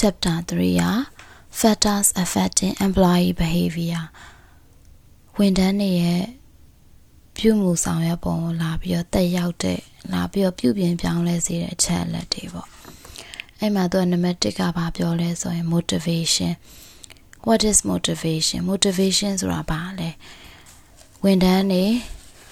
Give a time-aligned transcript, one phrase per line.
[0.00, 0.90] chapter 3ရာ
[1.60, 4.04] factors affecting employee behavior
[5.38, 6.22] ဝန်ထမ်းတွေရဲ့
[7.36, 9.80] ပြုမှုဆောင်ရွက်ပုံကိုလာပြီးတော့တက်ရောက်တဲ့
[10.12, 12.68] လာပြီးတော့ပြုပြင်ပြောင်းလဲစေတဲ့အချက်အလက်တွေပေါ့
[13.60, 16.52] အဲ့မှာသူကနံပါတ်1ကဘာပြောလဲဆိုရင် motivation
[17.48, 20.10] what is motivation motivation ဆိုတာဘာလဲ
[21.24, 21.84] ဝန်ထမ်းတွေ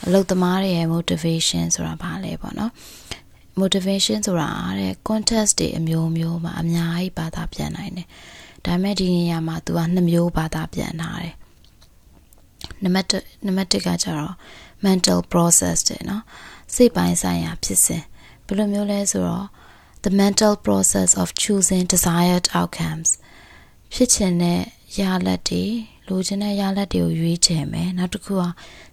[0.07, 2.73] အလုပ်သမားတွေရဲ့ motivation ဆိုတာဘာလဲပေါ့နော်
[3.61, 8.09] motivation ဆိုတာတဲ့ context တွေအမျိုးမျိုးမှာအများကြီးဘာသာပြန်နိုင်တယ်
[8.65, 11.35] ဒါပေမဲ့ဒီနေရာမှာ तू ကနှစ်မျိုးဘာသာပြန်ထားတယ်
[12.83, 13.09] နံပါတ်
[13.47, 14.35] နံပါတ်1ကကျတော့
[14.87, 16.23] mental process တဲ့နော်
[16.75, 18.03] စိတ်ပိုင်းဆိုင်ရာဖြစ်စဉ်
[18.47, 19.47] ဘယ်လိုမျိုးလဲဆိုတော့
[20.05, 23.11] the mental process of choosing desired outcomes
[23.95, 24.61] ဖြစ်ချင်တဲ့
[24.99, 25.65] ရလဒ်တွေ
[26.09, 28.45] လိုချင်တဲ့ရလဒ်တွေကိုရွေးချယ်မယ်နောက်တစ်ခုက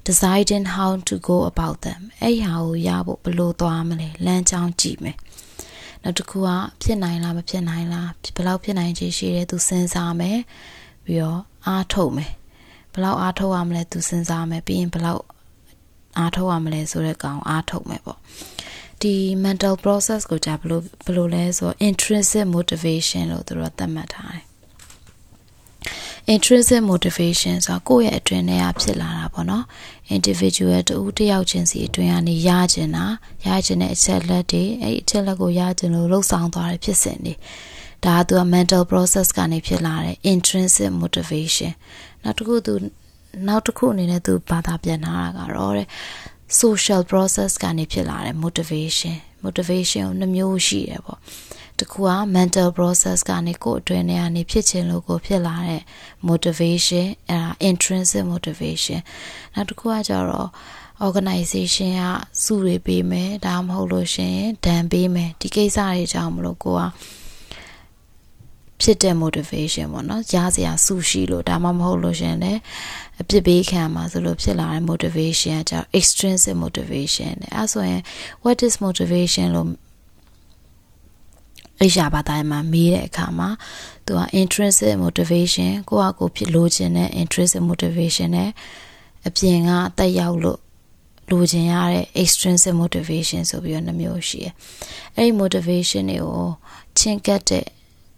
[0.07, 5.17] deciding how to go about them အဲ့ဟာကိုရဖို့ဘယ်လိုသွားမလဲလမ်းကြောင်းကြည့်မယ်
[6.03, 6.49] နောက်တစ်ခုက
[6.81, 10.39] ဖြစ်နိုင်လားမဖြစ်နိုင်လားဘယ်လောက်ဖြစ်နိုင်ခြေရှိတယ်သူစဉ်းစားမယ်
[11.05, 12.31] ပြီးတော့အားထုတ်မယ်
[12.93, 15.23] ဘယ်လောက်အားထုတ်ရမလဲသူစဉ်းစားမယ်ပြီးရင်ဘယ်လောက်
[16.19, 18.19] အားထုတ်ရမလဲဆိုတဲ့ကောင်အားထုတ်မယ်ပေါ့
[19.01, 24.50] ဒီ mental process ကိုじゃဘယ်လိုဘယ်လိုလဲဆိုတော့ intrinsic motivation လို့သူတို့သတ်မှတ်ထားတယ်
[26.27, 29.63] intrinsic motivation ဆိုတာကိုယ့်ရဲ့အတွင်းထဲကဖြစ်လာတာပေါ့နော်
[30.15, 33.05] individual တူတယောက်ချင်းစီအတွင်းကနေရကျင်တာ
[33.45, 37.33] ရကျင်တဲ့အချက်လက်တွေအဲ့အချက်လက်ကိုရကျင်လို့လှုပ်ဆောင်သွားတဲ့ဖြစ်စဉ်တွေ
[38.05, 41.71] ဒါကသူက mental process ကနေဖြစ်လာတဲ့ intrinsic motivation
[42.23, 42.73] နောက်တစ်ခုသူ
[43.47, 45.87] နောက်တစ်ခုအနေနဲ့သူဘာသာပြန်ထားတာကတော့တဲ့
[46.61, 51.19] social process ကနေဖြစ်လာတဲ့ motivation motivation ကိုနှမျိုးရှိတယ်ပေါ့
[51.81, 55.81] တခုက mental process ကနေကိုယ်အတွင်းထဲကနေဖြစ်ချင်လို့ကိုဖြစ်လာတဲ့
[56.29, 58.99] motivation အဲဒါ intrinsic motivation
[59.53, 60.49] နောက်တစ်ခုကကြတော့
[61.07, 62.03] organization က
[62.43, 66.81] စုတွေပေးမယ်ဒါမှမဟုတ်လို့ရှင်ဒဏ်ပေးမယ်ဒီကိစ္စတွေကြောင့်မလို့ကိုက
[68.81, 72.59] ဖြစ်တဲ့ motivation ပေါ့နော်ကြားစရာစုရှိလို့ဒါမှမဟုတ်လို့ရှင်လည်း
[73.21, 78.01] အပြစ်ပေးခံမှာဆိုလို့ဖြစ်လာတဲ့ motivation ကကြောင့် extrinsic motivation တဲ့အဲဆိုရင်
[78.43, 79.67] what is motivation လို့
[81.81, 83.49] အိရှာဘာသာမှာမေးတဲ့အခါမှာ
[84.05, 88.49] သူက intrinsic motivation ကိုယ့်အကိုဖြစ်လိုချင်တဲ့ intrinsic motivation နဲ့
[89.27, 90.59] အပြင်ကတက်ရောက်လို့
[91.31, 94.53] လိုချင်ရတဲ့ extrinsic motivation ဆိုပြီးတော့နှမျိုးရှိတယ်။
[95.17, 96.47] အဲ့ဒီ motivation တွေကို
[96.97, 97.65] ချင်းကပ်တဲ့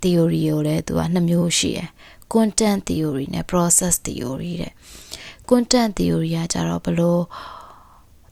[0.01, 1.88] theory ကိုလည်းသူကနှမျိုးရှိတယ်။
[2.34, 4.74] content theory နဲ့ process theory တဲ့
[5.50, 7.24] content theory ကကြတော့ဘလို့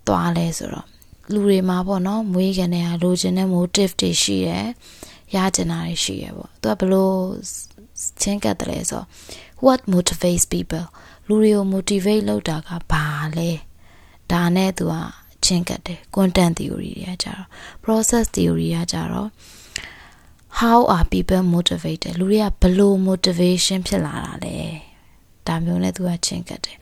[0.07, 0.87] သွားလဲဆိုတော့
[1.31, 4.67] လူတွေမှာပေါ့နော်မွေးကနေဟာလိုချင်တဲ့ motive တွေရှိတယ်။
[5.35, 7.15] ရကျင်တာတွေရှိရပေါ့သူကဘလို့
[8.21, 9.03] ချင်းကတ်တယ်လဲဆို
[9.65, 10.85] what motivates people
[11.27, 13.05] လူတွေကို motivate လုပ်တာကဘာ
[13.37, 13.49] လဲ
[14.31, 14.95] ဒါနဲ့သူက
[15.45, 17.45] ချင်းကတ်တယ် content theory တွေကကြတော့
[17.83, 19.29] process theory ကကြတော့
[20.59, 24.55] how are people motivated လူတွေကဘလို့ motivation ဖြစ်လာတာလဲ
[25.47, 26.77] ဒါမျိုးနဲ့သူကချင်းကတ်တယ်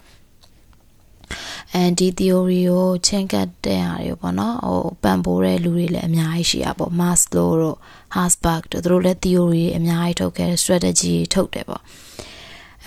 [1.77, 7.77] and ဒီ theory ကိုချင်းကတ်တဲ့ဟာတွေပေါ့နော်ဟိုပံ့ပိုးတဲ့လူတွေလည်းအများကြီးရှိတာပေါ့ Maslow တို့
[8.15, 11.83] Herzberg တို့သူတို့လည်း theory အများကြီးထုတ်ခဲ့ strategy ထုတ်တယ်ပေါ့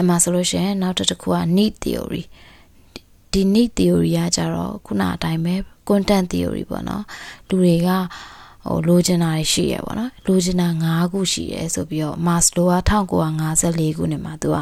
[0.01, 2.23] အမှဆိုလို့ရှိရင်နောက်တစ်ခုက need theory
[3.33, 5.55] ဒီ need theory ကကြတော့ခုနအတိုင်းပဲ
[5.89, 7.05] content theory ပေါ့နော်
[7.49, 7.89] လူတွေက
[8.67, 12.77] ဟိုလိုချင်တာရှိရပေါ့နော်လိုချင်တာ၅ခုရှိရဲဆိုပြီးတော့ Maslow က
[13.31, 14.59] 1954ခုနှစ်မှာသူက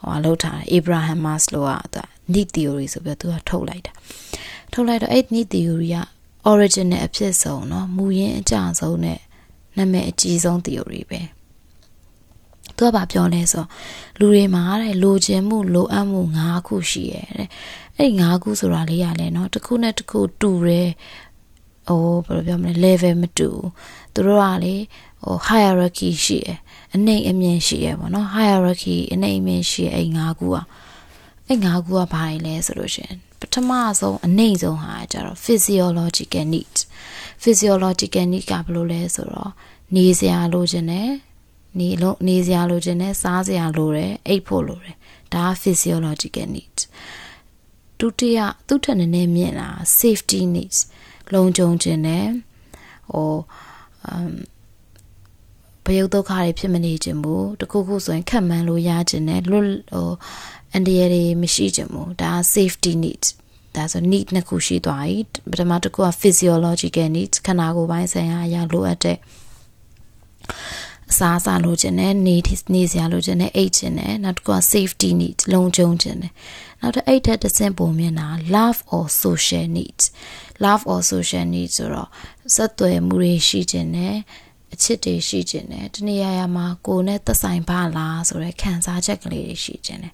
[0.00, 3.92] ဟိုလောက်ထားတယ် Abraham Maslow ကသူ need theory ဆိုပြီးတော့သူကထုတ်လိုက်တာ
[4.72, 5.98] ထုတ်လိုက်တော့အဲ့ need theory က
[6.50, 9.20] original အဖြစ်ဆုံးเนาะမူရင်းအကြဆုံးနဲ့
[9.76, 11.20] နာမည်အကြီးဆုံး theory ပဲ
[12.76, 13.64] သူကဘာပြောလဲဆို
[14.18, 17.48] လူတွေမှာတဲ့လိုချင်မှုလိုအပ်မှု၅ခုရှိရဲ့တဲ့
[17.98, 20.90] အဲ့၅ခုဆိုတာလေးရလဲเนาะတစ်ခုနဲ့တစ်ခုတူတယ်
[21.88, 23.48] ဟိုဘယ်လိုပြောမလဲ level မတူ
[24.14, 24.74] သူတို့ကလေ
[25.22, 26.58] ဟို hierarchy ရှိတယ်
[26.95, 30.65] အနှိမ်အမြင့်ရှိရပေါ့နော် hierarchy အနှိမ်အမြင့်ရှိအဲ့၅ခုอ่ะ
[31.47, 36.75] အဲ့၅ခုကဘာတွေလဲဆိုလို့ရှင်ပထမဆုံးအနှိမ်ဆုံးဟာကျတော့ physiological need
[37.43, 39.51] physiological need ကဘယ်လိုလဲဆိုတော့
[39.95, 41.09] နေစရာလိုချင်တယ်
[41.79, 44.95] နေလို့နေစရာလိုချင်တယ်စားစရာလိုတယ်အိပ်ဖို့လိုတယ်
[45.33, 46.77] ဒါက physiological need
[47.99, 49.69] ဒုတိယသူ့ထက်နည်းနည်းမြင့်လာ
[49.99, 50.79] safety needs
[51.33, 52.27] လုံခြုံခြင်းနဲ့
[53.11, 53.33] ဟို
[54.05, 54.31] အမ်
[55.85, 60.11] ဘယုတ်ဒုက္ခတွေဖြစ်မနေခြင်းဘူးတခုခုဆိုရင်ခက်မှန်းလို့ရခြင်းနဲ့လွတ်ဟို
[60.71, 63.27] အန်ဒီရတွေမရှိခြင်းဘူးဒါ safety needs
[63.75, 65.17] ဒါဆို need နှစ်ခုရှိသွားပြီ
[65.51, 69.17] ပထမတစ်ခုက physiological needs ခန္ဓာကိုယ်ပိုင်းဆိုင်ရာအရာလိုအပ်တဲ့
[71.11, 72.35] အစားအစာလိုချင်တယ်နေ
[72.73, 76.33] နေစရာလိုချင်တယ်အိတ်ချင်တယ်နောက်တစ်ခုက safety needs လုံခြုံချင်တယ်
[76.81, 80.05] နောက်တစ်အိတ်ထက်တစ်ဆင့်ပုံမြင်တာ love or social needs
[80.63, 82.09] love or social needs ဆိုတော့
[82.55, 84.17] စက်သွယ်မှုတွေရှိခြင်းနဲ့
[84.73, 90.13] အချစ်တွေရှိကျင်တယ်တနေရာရာမှာကိုယ်နဲ့သက်ဆိုင်ပါလားဆိုတဲ့ခံစားချက်ကလေးတွေရှိကျင်တယ်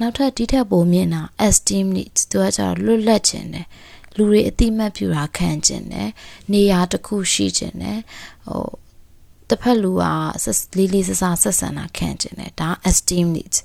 [0.00, 3.66] နောက်ထပ်ဒီထက်ပိုမြင့်တာ esteem needs သူကကျတော့လွတ်လပ်ခြင်းတယ်
[4.16, 6.10] လူတွေအတိမတ်ပြူတာခံခြင်းတယ်
[6.52, 8.00] နေရာတစ်ခုရှိခြင်းတယ်
[8.46, 8.66] ဟို
[9.48, 10.04] တစ်ဖက်လူက
[10.76, 13.58] လေးလေးဆဆဆက်ဆံတာခံခြင်းတယ်ဒါ esteem needs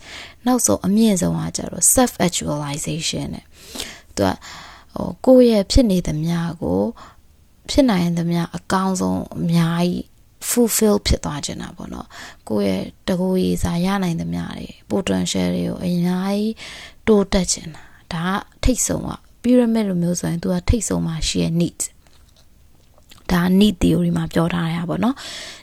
[0.45, 3.45] နောက်ဆုံးအမြင့်ဆုံးကကျတော့ self actualization တဲ့
[4.15, 4.31] သူက
[4.95, 6.81] ဟိုကိုယ့်ရဲ့ဖြစ်နေသမျှကို
[7.69, 10.03] ဖြစ်နိုင်သမျှအကောင်းဆုံးအများကြီး
[10.49, 12.07] fulfill ဖြစ်သွားခြင်းတာပေါ့နော်
[12.49, 16.53] ကိုယ့်ရဲ့တကူရေးစာရနိုင်သမျှတွေ potential တွေကိုအများကြီး
[17.07, 19.11] တိုးတက်ခြင်းတာဒါကထိတ်ဆုံးက
[19.43, 21.79] pyramid လိုမျိုးဆိုရင်သူကထိတ်ဆုံးမှာရှိရဲ့ need
[23.31, 25.15] ဒါ need theory မှာပြောထားရပါတော့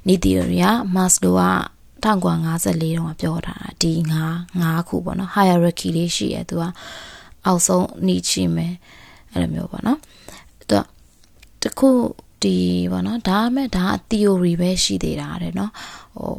[0.08, 0.66] need theory က
[0.96, 1.44] Maslow က
[2.04, 4.14] 1954တုန်းကပြောထားတာဒီ၅
[4.60, 6.64] ၅ခုပေါ့နော် hierarchy လေးရှိရဲသူက
[7.46, 8.74] အောက်ဆုံး need ရှိမယ်
[9.32, 10.21] အဲ့လိုမျိုးပေါ့နော်သူက
[11.62, 11.90] တခု
[12.42, 12.56] ဒီ
[12.92, 15.72] ပေါ့နော်ဒါမဲ့ဒါ theory ပဲရှိသေးတာတဲ့နော်
[16.16, 16.36] ဟို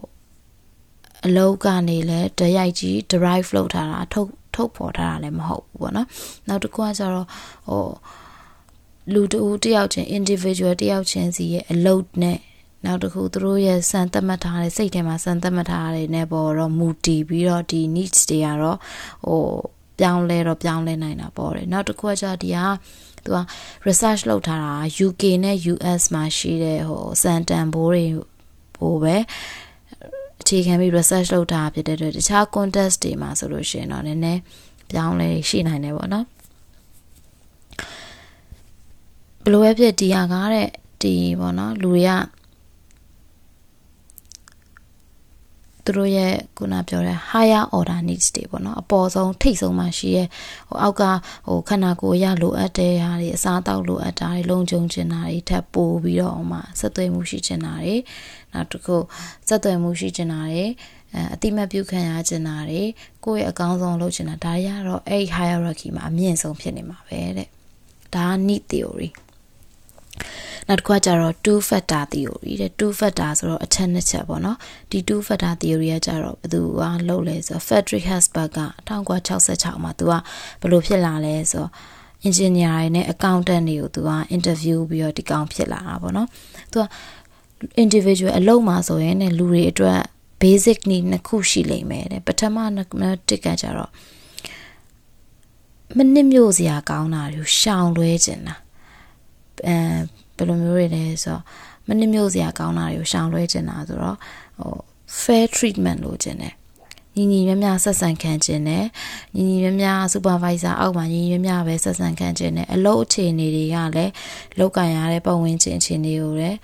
[1.25, 6.08] အလောက်ကနေလဲတရိုက်ကြီး derive လုပ်ထားတာထုတ်ထုတ်ပေါ်ထားတာလည်းမဟုတ်ဘူးပေါ့နော်
[6.48, 7.28] နောက်တစ်ခုကကျတော့
[7.68, 7.88] ဟို
[9.14, 12.40] လူတူတယောက်ချင်း individual တယောက်ချင်းစီရဲ့အလုပ်နဲ့
[12.86, 18.80] နောက်တစ်ခုသူတို့ရဲ့စံသတ်မှတ်ထားတဲ့စိတ်ထဲမှာစံသတ်မှတ်ထားတဲ့နဲ့ပေါ်တော့မူတည်ပြီးတော့ဒီ needs တွေကတော့
[19.26, 19.44] ဟို
[20.00, 22.66] ပြောင်းလဲတော့ပြောင်းလဲနိုင်တာပေါ့တယ်နောက်တစ်ခုကကျဒီဟာ
[23.24, 23.38] သူက
[23.88, 24.74] research လုပ်ထားတာ
[25.06, 28.06] UK နဲ့ US မှာရှိတဲ့ဟိုစံတန်ဘိုးတွေ
[28.78, 29.16] ဟိုပဲ
[30.42, 34.42] အခြေခံပြီး research လုပ်တာဖြစ်တဲ့အတွက်တခြား context တွေမှာဆိုလို့ရှိရင်တော့နည်းနည်း
[34.92, 36.25] ပြောင်းလဲရှိနိုင်တယ်ပေါ့နော်
[39.44, 40.69] ဘလိုပဲဖြစ်ဒီဟာကားတဲ့
[41.01, 42.12] ဒီပေါ့နော်လူတွေက
[45.85, 50.27] သူတို့ရဲ့ခုနပြောတဲ့ higher order needs တွေပေါ့နော်အပေါ်ဆုံးထိတ်ဆုံးမှရှိရဲ့
[50.69, 51.03] ဟိုအောက်က
[51.47, 57.95] ဟိုခန္ဓာကိုယ်ရလိုအပ်တဲ့ဟာတွေအစားအသောက်လိုအပ်တာတွေလုံခြုံချင်တာတွေထပ်ပို့ပြီးတော့မှဆက်သွယ်မှုရှိချင်တာတွေ
[58.53, 58.95] နောက်တစ်ခု
[59.47, 60.63] ဆက်သွယ်မှုရှိချင်တာတွေ
[61.13, 62.83] အဲအတိမတ်ပြုခံရချင်တာတွေ
[63.25, 67.47] ကိုယ့်ရဲ့အကောင်းဆုံးလုပ်ချင်တာဒါတွေကတော့အဲ့ hierarchy မှာအမြင့်ဆုံးဖြစ်နေမှာပဲတဲ့
[68.15, 69.09] ဒါက need theory
[70.68, 74.57] နောက်တစ်ခုကကျတော့2 factor theory တဲ့2 factor ဆိုတော့အချက်နှစ်ချက်ပေါ့နော်
[74.92, 78.62] ဒီ2 factor theory ကကျတော့ဘယ်သူကလုပ်လဲဆိုတော့ Frederick Herzberg က
[79.19, 80.13] 1966မှာသူက
[80.62, 81.71] ဘယ်လိုဖြစ်လာလဲဆိုတော့
[82.27, 86.27] engineer တွေနဲ့ accountant တွေကိုသူက interview ပြီးတော့ဒီကောင်ဖြစ်လာတာပေါ့နော်
[86.71, 86.86] သူက
[87.83, 90.00] individual အလုံးမှာဆိုရင်လည်းလူတွေအတွက်
[90.42, 93.92] basic need နှစ်ခုရှိလိမ့်မယ်တဲ့ပထမတစ်ကကျတော့
[95.98, 98.56] မနစ်မြို့စရာကောင်းတာတွေကိုရှောင်လွဲကျင်တာ
[99.68, 99.77] အဲ
[100.38, 101.42] ဘယ်လိုမျိုးတွေလဲဆိုတော့
[101.88, 104.18] မနစ်မျိုးစရာကောင်းတာတွေကိုရှောင်လွှဲချင်တာဆိုတော့
[104.60, 104.75] ဟို
[105.24, 106.54] fair treatment လို့ခြင်းတယ်
[107.15, 108.86] ညီညီမြမြဆက်ဆံခံခြင်းနဲ့
[109.36, 114.12] ညီညီမြမြ supervisor အောက်မှာညီညီမြမြပဲဆက်ဆံခံခြင်းနဲ့အလုပ်အခြေအနေတွေကလည်း
[114.60, 116.57] လောက်ကန်ရတဲ့ပတ်ဝန်းကျင်အခြေအနေကိုလည်း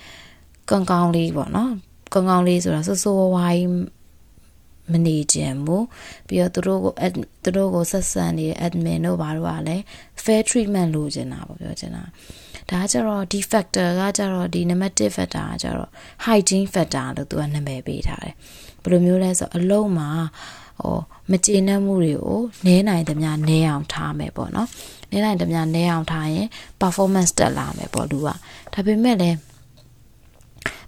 [0.69, 1.71] ကောင်းကောင်းလေးပေါ့နော်
[2.13, 3.67] ကောင်းကောင်းလေးဆိုတာဆိုဆိုဝိုင်း
[4.91, 5.85] မနေခြင်းဘူး
[6.27, 6.93] ပြီးတော့သူတို့ကို
[7.43, 9.83] သူတို့ကိုဆက်ဆံနေတဲ့ admin တို့ဘာတို့ကလည်း
[10.23, 12.03] fair treatment လိုချင်တာပေါ့ပြောချင်တာ
[12.69, 15.89] ဒါကြတော့ဒီ factor ကကြတော့ဒီ negative factor ကကြတော့
[16.25, 18.35] hygiene factor လို့သူကနာမည်ပေးထားတယ်
[18.83, 20.09] ဘယ်လိုမျိုးလဲဆိုတော့အလုံးမှာ
[20.81, 20.97] ဟို
[21.31, 24.67] မကျေနပ်မှုတွေကိုနည်းနိုင်သမျှနည်းအောင်ထားမယ်ပေါ့နော်
[25.11, 26.47] နည်းနိုင်သမျှနည်းအောင်ထားရင်
[26.81, 28.27] performance တက်လာမယ်ပေါ့လူက
[28.73, 29.37] ဒါပေမဲ့လည်း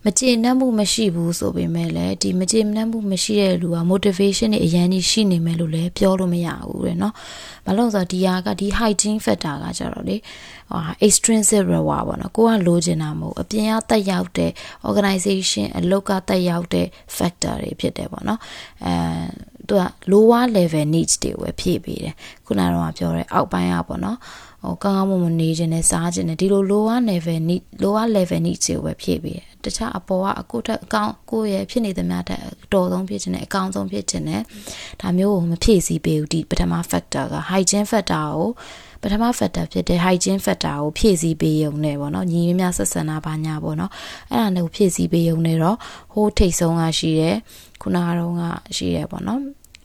[0.05, 7.13] မကျေနပ်မှုမရှိဘူးဆိုပေမဲ့လည်းဒီမကျေနပ်မှုမရှိတဲ့လူက motivation တွေအရင်ကြီးရှိနေမယ်လို့လည်းပြောလို့မရဘူးတဲ့เนาะ။
[7.67, 10.17] ဘာလို့ဆိုတော့ဒီဟာကဒီ hygiene factor ကကြတော့လေ
[10.71, 14.51] ဟာ extrinsic reward ပေါ့နော်။ကိုကလိုချင်တာမဟုတ်အပြင်ကတက်ရောက်တဲ့
[14.89, 18.41] organization အလုပ်ကတက်ရောက်တဲ့ factor တွေဖြစ်တယ်ပေါ့နော်။
[18.85, 18.95] အဲ
[19.69, 19.83] သူက
[20.13, 22.15] lower level needs တွေပဲဖြည့်ပေးတယ်။
[22.47, 24.19] ခုနကတော့ပြောရဲအောက်ပိုင်းကပေါ့နော်။
[24.64, 34.42] ဟိုကောင်းကောင်းမွန်မွန်နေခြင်းနဲ့စားခြင်းနဲ့ဒီလို lower level need lower level needs တွေကိုပဲဖြည့်ပေးတယ်တခြားအပေါ်ကအကိုထက်အကောင်းကိုရဲ့ဖြစ်နေတဲ့များတဲ့အတော်ဆုံးဖြစ်ခြင်းနဲ့အကောင်းဆုံးဖြစ်ခြင်းနဲ့
[35.02, 38.50] ဒါမျိုးကိုမဖြည့်ဆည်းပေးဘူးဒီပထမ factor က hygiene factor ကို
[39.02, 43.92] ပထမ factor ဖြစ်တဲ့ hygiene factor ကိုဖြည့်ဆည်းပေးရုံနဲ့ပေါ့နော်ညီမများဆက်ဆံတာပါညာပေါ့နော်
[44.32, 45.78] အဲ့ဒါနဲ့ကိုဖြည့်ဆည်းပေးရုံနဲ့တော့
[46.14, 47.36] ဟိုးထိတ်ဆုံးကရှိတယ်
[47.82, 48.42] ခုနကတော့က
[48.76, 49.42] ရှိတယ်ပေါ့နော်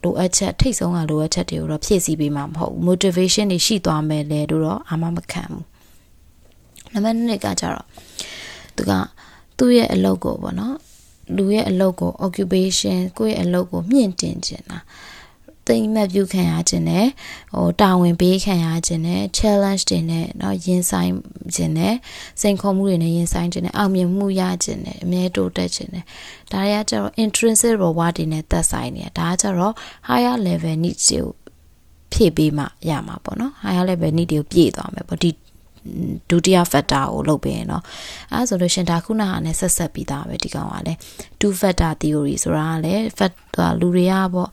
[0.06, 5.64] လိုအပ်ချက်ထိတ်ဆုံးကလိုအပ်ချက်တွေကိုတော့ဖြည့်ဆည်းပေးမှာမဟုတ်ဘူး motivation တွေရှိသွားမယ်လေတို့တော့အာမမခံဘူး
[6.92, 7.86] နံပါတ်2ကကြတော့
[8.76, 8.92] သူက
[9.58, 10.76] သူ့ရဲ့အလုပ်ကိုပေါ့နော်
[11.36, 14.78] လူရဲ့အလုပ်ကို occupation ကိုယ့်ရဲ့အလုပ်ကိုမြင့်တင်ခြင်းတာ
[15.67, 17.07] သိမ့်မှတ်ပြုခံရခြင်းနဲ့
[17.53, 21.11] ဟိုတာဝန်ပေးခံရခြင်းနဲ့ challenge တွေနဲ့เนาะရင်ဆိုင်
[21.55, 21.95] ခြင်းနဲ့
[22.41, 26.03] စိန်ခေါ်မှုတွေနဲ့ရင်ဆိုင်ခြင်းနဲ့အောင်မြင်မှုရခြင်းနဲ့အမြဲတိုးတက်ခြင်းနဲ့
[26.51, 29.73] ဒါတွေကကျတော့ intrinsic reward တွေနဲ့သက်ဆိုင်နေတာဒါကကျတော့
[30.09, 31.27] higher level needs တွေကို
[32.13, 35.31] ဖြည့်ပေးမှရမှာပေါ့နော် higher level need တွေကိုပြည့်သွားမယ်ပေါ့ဒီ
[36.29, 37.83] ဒုတိယ factor ကိုလုပ်ပေးရင်เนาะ
[38.33, 40.99] အဲဆိုလို့ရှင်ဒါခုနကလည်းဆက်ဆက်ပြီးသားပဲဒီကောင်ကလည်း
[41.39, 44.49] two factor theory ဆိုတာကလည်း factor လူတွေကပေါ့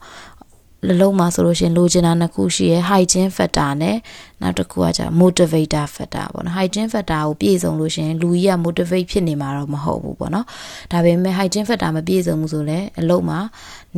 [0.88, 3.96] လလုံးမှာဆိုလို့ရှင်လိုချင်တာနှစ်ခုရှိရယ် hygiene factor နဲ့
[4.42, 10.46] နောက်တစ်ခုကじゃ motivator factor ပေါ့နော် hygiene factor ကိုပြည့်စုံလို့ရှင်လူကြီးက motivate ဖြစ်နေမှာတော့မဟုတ်ဘူးပေါ့နော်
[10.92, 13.38] ဒါပေမဲ့ hygiene factor မပြည့်စုံဘူးဆိုလည်းအလုံးမှာ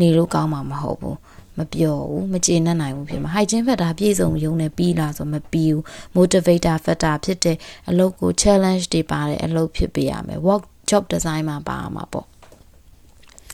[0.01, 1.17] နေလို့ကောင်းမှာမဟုတ်ဘူး
[1.59, 5.83] မပြောဘူးမကျေနပ်နိုင်ဘူးဖြစ်မှာ hygiene factor ပြည့်စုံရုံနဲ့ပြီးလားဆိုမပြီးဘူး
[6.17, 7.57] motivator factor ဖြစ်တဲ့
[7.89, 12.27] အလုပ်ကို challenge တွေပါတဲ့အလုပ်ဖြစ်ပေးရမယ် work job design မှာပါမှာပေါ့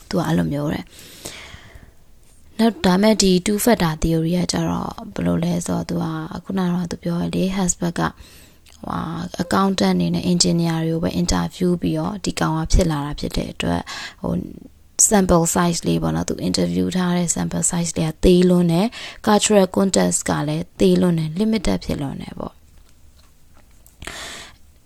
[0.09, 0.83] သူကအဲ့လိုမျိုးတဲ့
[2.63, 6.05] နောက်ဒါမဲ့ဒီ two factor theory ကကြတော့ဘယ်လိုလဲဆိုတော့သူက
[6.43, 8.01] ခုနကတော့သူပြောရလေ Hasberg က
[8.85, 9.01] ဟို
[9.43, 13.81] accountant အနေနဲ့ engineer တွေကိုပဲ interview ပြီးတော့ဒီကောင်ကဖြစ်လာတာဖြစ်တဲ့အတွက်
[14.21, 14.33] ဟို
[15.09, 18.87] sample size လေးပေါ့နော်သူ interview ထားတဲ့ sample size လေးကသေးလွန်းတယ်
[19.27, 22.53] cultural context ကလည်းသေးလွန်းတယ် limited ဖြစ်လွန်းတယ်ပေါ့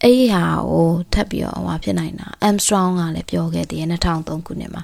[0.03, 4.83] အဲ့ဒီဟာကိုထပ်ပြီးတော့ဟိုဖြစ်နိုင်တာ Armstrong ကလည်းပြောခဲ့တယ်2003ခုနှစ်မှာ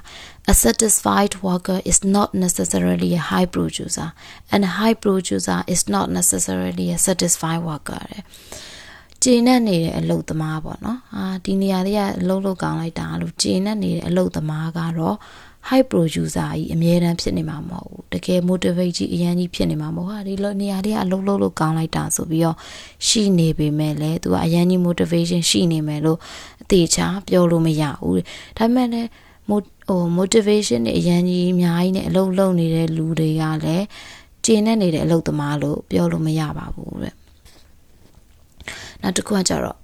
[0.52, 4.08] a satisfied worker is not necessarily a high producer
[4.52, 8.22] and a high producer is not necessarily a satisfied worker တဲ့
[9.22, 15.16] ကျင်းနဲ့နေတဲ့အလုပ်သမားပေါ့နော်အာဒီနေရာလေးကအလုပ်လုပ်ကောင်းလိုက်တာလို့ကျင်းနဲ့နေတဲ့အလုပ်သမားကတော့
[15.68, 22.56] high producer ကြီးအမြဲတမ်းဖြစ်နေမှာမဟုတ်ဘူးတကယ် motivate ကြီးအရင်ကြီးဖြစ်နေမှာမဟုတ်ဟာဒီလိုနေရာလေးကအလုပ်လုပ်လို့ကောင်းလိုက်တာဆိုပြီးတော့
[23.06, 26.18] ရှိနေပေမဲ့လည်းသူကအရင်ကြီး motivation ရှိနေမယ်လို့
[26.62, 28.22] အသေးချာပြောလို့မရဘူး
[28.58, 29.08] ဒါပေမဲ့လည်း
[29.48, 33.86] ဟို motivation နဲ့အရင်ကြီးအများကြီးနဲ့အလုပ်လုပ်နေတဲ့လူတွေကလည်း
[34.44, 37.14] ကျင်းနေနေတဲ့အလုပ်သမားလို့ပြောလို့မရပါဘူးတဲ့
[39.02, 39.78] နောက်တစ်ခုကကြတော့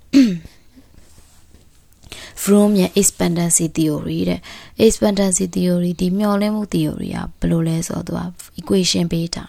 [2.43, 4.40] Fromm ရဲ့ expandancy theory တဲ့
[4.87, 8.21] expandancy theory ဒီမျောလင်းမှု theory ကဘယ်လိုလဲဆိုတော့သူက
[8.61, 9.45] equation ပေးတာ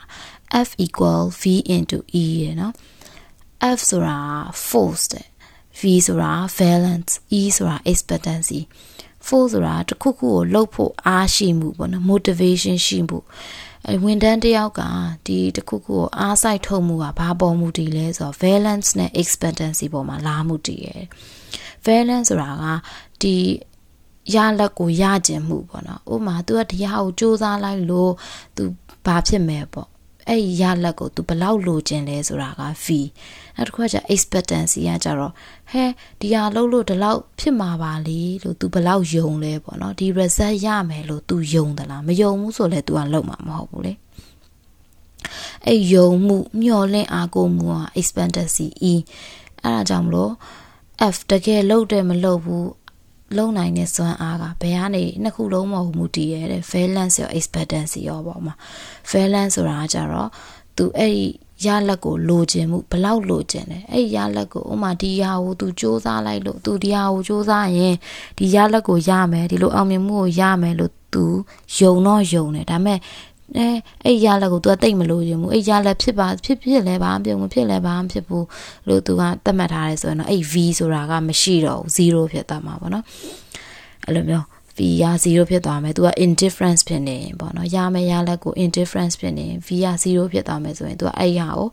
[0.68, 1.42] F equal V
[1.76, 2.74] into E တဲ့နော်
[3.78, 4.18] F ဆိုတာ
[4.70, 5.28] force တဲ့
[5.80, 8.62] V ဆိုတာ valence E ဆိုတာ expandancy
[9.28, 13.20] force ဆိုတာတစ်ခုခုကိုလှုပ်ဖို့အားရှိမှုပေါ့နော် motivation ရှိမှု
[13.88, 14.82] အဲဝန်ထမ်းတယောက်က
[15.26, 20.90] ဒီတခုခုကိုအားစိုက်ထုတ်မှုကဘာပေါ်မှုတည်လဲဆိုတော့ valence နဲ့ expectancy ပေါ်မှာလာမှုတည်ရ
[21.95, 22.65] ယ် valence ဆိုတာက
[23.23, 23.35] ဒီ
[24.35, 28.13] ရလက်ကိုရကျင်မှုပေါ့နော်ဥပမာ तू ကဒီဟာကိုစူးစမ်းလိုက်လို့
[28.57, 28.63] तू
[29.07, 29.89] ဘာဖြစ်မယ်ပေါ့
[30.29, 32.87] အဲ့ရလက်ကို तू ဘလောက်လိုချင်လဲဆိုတာက V
[33.57, 35.33] နောက်တစ်ခုကကျ expectancy ကကြတော့
[35.71, 35.85] ဟဲ
[36.21, 43.93] ဒီဟာလှုပ်လို့ဒီလောက်ဖြစ်မှာပါလေလို့ तू ဘလောက်ယုံလဲပေါ့နော်ဒီ result ရမယ်လို့ तू ယုံသလားမယုံဘူးဆိုလဲ तू ကလုပ်မှာမဟုတ်ဘူးလေ
[45.67, 48.95] အဲ့ယုံမှုမျှော်လင့်အားကိုးမှုက expectancy E
[49.63, 50.33] အဲ့ဒါကြောင့်မလို့
[51.14, 52.70] F တကယ်လှုပ်တယ်မလှုပ်ဘူး
[53.38, 58.54] လုံနိုင်တဲ့စွမ်းအားကဘယ်ကနေနှစ်ခုလုံးမဟုတ်မူတည်ရတဲ့ valence ရော expectancy ရောပေါ့မှာ
[59.12, 60.30] valence ဆိုတာကကြတော့
[60.78, 61.26] သူအဲ့ဒီ
[61.66, 67.96] ရလက်ကိုလိုချင်မှုဘလောက်လိုချင်တယ်အဲ့ဒီရလက်ကိုဥမာဒီဟာကိုသူစူးစမ်းလိုက်လို့သူဒီဟာကိုစူးစမ်းရင်
[68.38, 71.26] ဒီရလက်ကိုရမယ်ဒီလိုအောင်မြင်မှုကိုရမယ်လို့သူ
[71.78, 73.00] ယုံတော့ယုံတယ်ဒါပေမဲ့
[73.57, 73.67] အဲ
[74.05, 78.47] အဲ့ရလက်ကို तू ကတိတ်မလို့ရင်ဘူးအဲ့ရလက်ဖြစ်ပါဖြစ်ဖြစ်လဲပါမဖြစ်ဘူးဖြစ်လဲပါမဖြစ်ဘူး
[78.89, 83.05] လို့ तू ကသတ်မှတ်ထားတယ်ဆိုရင်တော့အဲ့ V ဆိုတာကမရှိတော့ဘူး0ဖြစ်သွားမှာပေါ့နော်
[84.07, 84.47] အဲ့လိုမျိုး
[84.79, 91.69] V က0ဖြစ်သွားမယ်။ तू က indifference ဖြစ်နေရင်ပေါ့နော်။ရမယ်ရလက်ကို indifference ဖြစ်နေရင် V က0ဖြစ်သွားမယ်ဆိုရင် तू ကအဲ့ဟာကို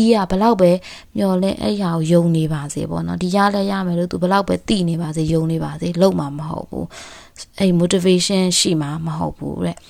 [0.00, 0.70] E ကဘလောက်ပဲ
[1.16, 6.86] မျောလင်းအဲ့ဟာကိုယုံနေပါစေပေါ့နော်။ဒီရလက်ရမယ်လို့ तू ဘလောက်ပဲသိနေပါစေယုံနေပါစေလုံးမှာမဟုတ်ဘူး။
[7.60, 9.78] အဲ့ motivation ရှိမှာမဟုတ်ဘူးတဲ့။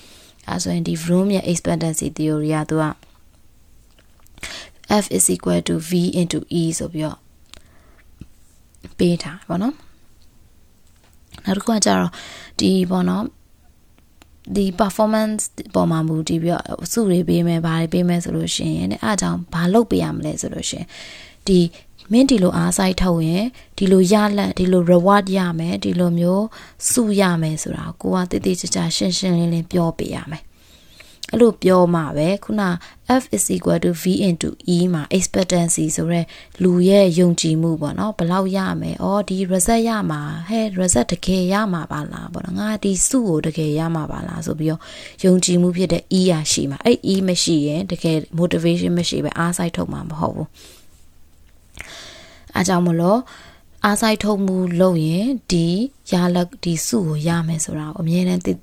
[0.49, 2.85] အဲဆိုရင်ဒီ Vroom ရဲ့ expectancy theory ကသူက
[5.03, 7.17] F is equal to V into E ဆိုပြီးတော့
[8.97, 9.75] ပေးထားပါတော့
[11.45, 12.11] နောက်တစ်ခုကကြတော့
[12.59, 13.25] ဒီပေါ့နော်
[14.55, 15.43] ဒီ performance
[15.73, 20.87] ပေါ်မှာမူတည်ပြီးတော့စုတွေပေးမယ်ဘာတွေပေးမယ်ဆိုလို့ရှိရင်တဲ့အားကြောင့်ဘာလုပ်ပေးရမလဲဆိုလို့ရှိရင်
[21.47, 21.59] ဒီ
[22.11, 23.45] မင်းဒီလိုအားစိုက်ထုတ်ရင်
[23.77, 26.45] ဒီလိုရလက်ဒီလို reward ရမယ်ဒီလိုမျိုး
[26.91, 30.43] စုရမယ်ဆိုတာကိုကတည်တည်ချာချာရှင်းရှင်းလင်းလင်းပြောပြရမယ်
[31.31, 32.61] အဲ့လိုပြောမှပဲခုန
[33.21, 36.21] f is equal to v into e မှာ expectancy ဆိုရဲ
[36.63, 44.81] လူရဲ့ယုံကြည်မှုပေါ့နော်ဘယ်လောက်ရမယ်။အော်ဒီ result ရမှာဟဲ့ result တကယ်ရမှာပါလားပေါ့နော်။ငါဒီစုကိုတကယ်ရမှာပါလားဆိုပြီးတော့
[45.23, 50.49] ယုံကြည်မှုဖြစ်တဲ့ e ရရှိမှာ။အဲ့ e မရှိရင်တကယ် motivation မရှိပဲအားစိုက်ထုတ်မှာမဟုတ်ဘူး။
[52.55, 53.19] အားကြောင့်မလို့
[53.85, 55.65] အားဆိုင်ထုံမှုလုပ်ရင်ဒီ
[56.11, 58.53] ရလက်ဒီစုကိုရမယ်ဆိုတာကိုအမြဲတမ်းသိ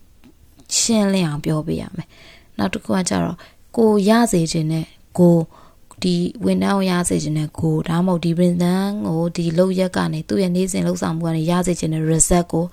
[0.76, 2.08] ရှင်းလင်းအောင်ပြောပေးရမယ်
[2.58, 3.36] နောက်တစ်ခုကကြတော့
[3.76, 4.84] ကိုရစေခြင်းနဲ့
[5.18, 5.36] ကို
[6.02, 12.64] ဒီဝန်ထမ်းကိုရစေခြင်းနဲ့ကိုဒါမှမဟုတ်ဒီဝန်ထမ်းကိုဒီလောက်ရက်ကနေသူ့ရဲ့နေစဉ်လှုပ်ဆောင်မှုကနေရစေခြင်းနဲ့ result ကို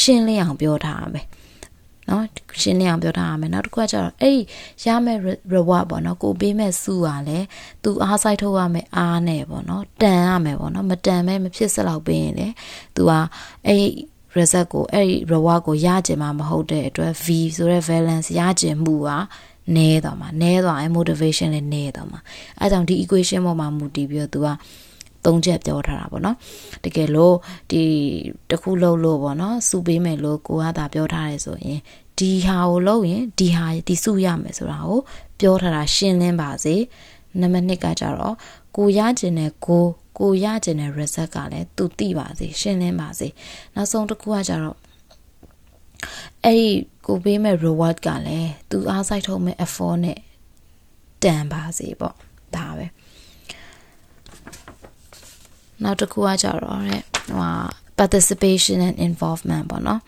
[0.00, 1.26] ရှင်းလင်းအောင်ပြောထားရမယ်
[2.08, 2.24] နော်
[2.60, 4.40] ရှင်းလင်းအောင်ပြောထားရမယ်နောက်တစ်ခုကကျတော့အဲ့ဒီ
[4.84, 5.20] ရမယ့်
[5.54, 7.46] reward ပေါ့နော်ကိုပေးမဲ့စုကလည်း
[7.84, 12.48] သူအားဆိုင်ထုတ်ရမယ်အားနဲ့ပေါ့နော်တန်ရမယ်ပေါ့နော်မတန်မဲမဖြစ်စလောက်ပေးရင်လေ
[12.96, 13.12] သူက
[13.66, 13.84] အဲ့
[14.38, 19.10] result ကိုအဲ့ဒီ reward ကိုရကြမှာမဟုတ်တဲ့အတွက် V ဆိုတဲ့ balance ရကြမှုက
[19.76, 22.20] နည်းသွားမှာနည်းသွားရင် motivation လည်းနည်းသွားမှာ
[22.60, 24.48] အဲကြောင့်ဒီ equation ပေါ်မှာမူတည်ပြီးတော့သူက
[25.24, 26.36] သုံးချက်ပြောထားတာပေါ့နော်
[26.84, 27.34] တကယ်လို့
[27.70, 27.82] ဒီ
[28.50, 31.80] တခုလုံးလို့ပေါ့နော်စုပေးမယ်လို့ကိုကသာပြောထားတယ်ဆိုရင်
[32.18, 35.00] ဒီဟာကိုလုပ်ရင်ဒီဟာဒီစုရမယ်ဆိုတာကို
[35.40, 36.74] ပြောထားတာရှင်းလင်းပါစေ
[37.40, 38.34] နံပါတ်1ကကြတော့
[38.76, 39.84] ကိုရကျင်တဲ့ကို
[40.18, 43.28] ကိုရကျင်တဲ့ result ကလည်းသူသိပါစေရှင်းလင်းပါစေ
[43.74, 44.76] နောက်ဆုံးတစ်ခုကကြတော့
[46.44, 46.68] အဲ့ဒီ
[47.06, 50.18] ကိုပေးမဲ့ reward ကလည်းသူအားစိုက်ထုတ်မဲ့ effort နဲ့
[51.24, 52.14] တန်ပါစေပေါ့
[52.56, 52.86] ဒါပဲ
[55.84, 57.52] နောက်တစ်ခုကကြတော့တဲ့ဟို
[57.98, 60.00] participation and involvement ပေါ့နော်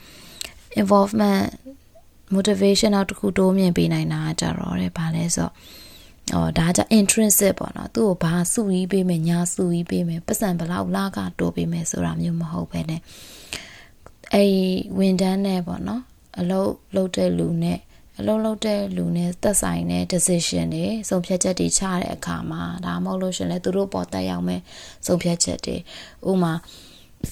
[0.81, 1.43] involvement
[2.35, 5.49] motivation နောက်တစ်ခုတိုးမြင့်ပေးနိုင်တာကြတော့တဲ့ဘာလဲဆို
[6.33, 12.93] တော့ဩဒါကြ intrinsic ပေါ့နော်သူ့ကိုဘာစုပြီးပေးမယ်ညာစုပြီးပေးမယ်ပတ်စံဘလောက်လာကတိုးပေးမယ်ဆိုတာမျိုးမဟုတ်ပဲね
[14.35, 14.53] အဲ့
[14.99, 16.03] ဝန်တန်းနဲ့ပေါ့နော်
[16.41, 17.79] အလုပ်လုပ်တဲ့လူနဲ့
[18.21, 24.61] အလုံးလုံးတဲ့လူနဲ့သက်ဆိုင်တဲ့ decision တွေဆုံးဖြတ်ချက်တွေချတဲ့အခါမှာဒါမှမဟုတ်လို့ရှင်လဲသူတို့ပေါ်တက်ရောက်မဲ့
[25.07, 25.77] ဆုံးဖြတ်ချက်တွေ
[26.31, 26.53] ဥမာ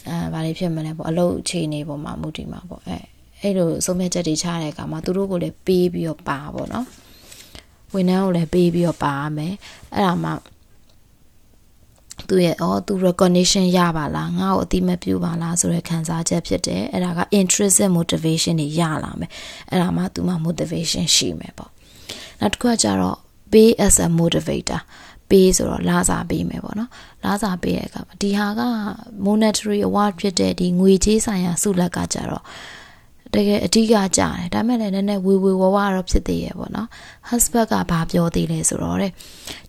[0.08, 2.98] အဲဘာတွေဖြစ်မလဲပေါ့အလုပ်အခြေအနေပေါ်မှာမူတည်မှာပေါ့အဲ
[3.42, 6.86] အဲ့လိုဆုံးဖြတ်ချက်တွေချတဲ့အခါမှာသူတို့ကိုလည်းပေးပြီးတော့ပါပေါ့နော်
[7.94, 9.54] ဝန်ထမ်းကိုလည်းပေးပြီးတော့ပါရမယ်
[9.94, 10.30] အဲ့ဒါမှ
[12.28, 19.30] သူရဲ့အော်သူ recognition ရပါလားငါ့ကိုအတိမပြုပါလားဆိုတဲ့ခံစားချက်ဖြစ်တယ်အဲ့ဒါက intrinsic motivation တွေရလာမယ်
[19.70, 21.70] အဲ့ဒါမှသူမှ motivation ရှိမယ်ပေါ့
[22.40, 23.18] နောက်တစ်ခုကကြတော့
[23.52, 24.80] pay as a motivator
[25.30, 26.90] ပေးဆိုတော့လာစာပေးမယ်ပေါ့နော်
[27.24, 28.62] လာစာပေးတဲ့အခါမှာဒီဟာက
[29.26, 32.44] monetary award ဖြစ်တဲ့ဒီငွေကြေးဆိုင်ရာဆုလက်ကကြတော့
[33.34, 36.88] တကယ်အဓိကကြားတယ်ဒါမဲ့လည်းနည်းနည်းဝေဝေဝဝတော့ဖြစ်သေးရဲ့ပေါ့နော်
[37.28, 39.12] husband ကဘာပြောသေးလဲဆိုတော့တဲ့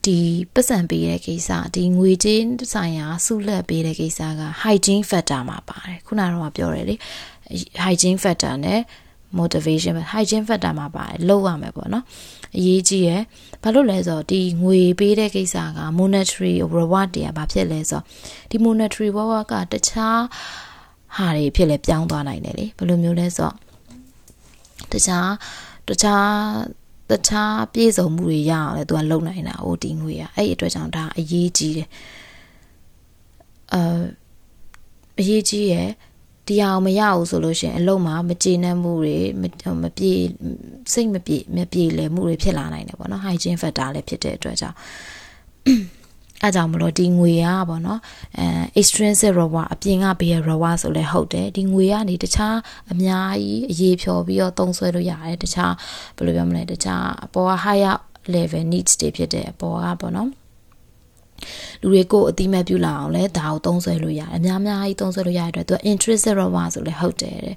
[0.06, 0.18] ဒီ
[0.54, 2.42] ပတ်စံပေးတဲ့ကိစ္စဒီငွေကြေး
[2.74, 6.96] ဆိုင်ရာဆုလက်ပေးတဲ့ကိစ္စက hygiene factor မှာပါတယ်ခုနကတော့ပြောတယ်လေ
[7.84, 8.82] hygiene factor နဲ့
[9.40, 12.04] motivation hygiene factor မှာပါတယ်လောက်ရမယ်ပေါ့နော်
[12.58, 13.22] အရေးကြီးရယ်
[13.64, 18.04] ဘာလို့လဲဆိုတော့ဒီငွေပေးတဲ့ကိစ္စက monetary reward တွေကဘာဖြစ်လဲဆိုတော့
[18.50, 20.22] ဒီ monetary reward ကတခြား
[21.16, 23.56] ဟာတွေဖြစ်လဲပြောင်းသွားနိုင်တယ်လေဘယ်လိုမျိုးလဲဆိုတော့
[24.92, 25.30] တခြား
[25.88, 26.28] တခြား
[27.12, 31.90] တခြားပြည့်စုံမှုတွေရအောင်လဲသူကလုံနိုင်တာ OT ငွေอ่ะအဲ့ဒီအတွက်ကြောင့်ဒါအရေးကြီးတယ်
[33.74, 34.00] အာ
[35.20, 35.90] အရေးကြီးရယ်
[36.48, 39.16] ဒီအောင်မရဘူးဆိုလို့ရှိရင်အလုံးမှာမကျေနပ်မှုတွေ
[39.84, 40.12] မပြေ
[40.94, 44.78] စိတ်မပြေမပြေလည်မှုတွေဖြစ်လာနိုင်တယ်ပေါ့နော် hygiene factor လည်းဖြစ်တဲ့အတွက်ကြောင့်
[46.44, 48.00] အဲကြောင့်မလို့ဒီငွေကပေါ့နော်
[48.38, 48.46] အဲ
[48.80, 52.58] extrinsic reward အပြင်ကပေးရ reward ဆိုလဲဟုတ်တယ်ဒီငွေကနေတခြား
[52.92, 55.74] အများကြီးအရေးဖြော်ပြီးတော့သုံးဆွဲလို့ရတယ်တခြား
[56.18, 57.98] ဘယ်လိုပြောမလဲတခြားအပေါ်က higher
[58.36, 60.30] level needs တွေဖြစ်တဲ့အပေါ်ကပေါ့နော်
[61.82, 67.56] လူတွေကိုအတိမတ်ပြုလာအောင်လဲဒါကိုသုံးဆွဲလို့ရတယ်အများများကြီးသုံးဆွဲလို့ရတဲ့အတွက်သူက intrinsic reward ဆိုလဲဟုတ်တယ်တဲ့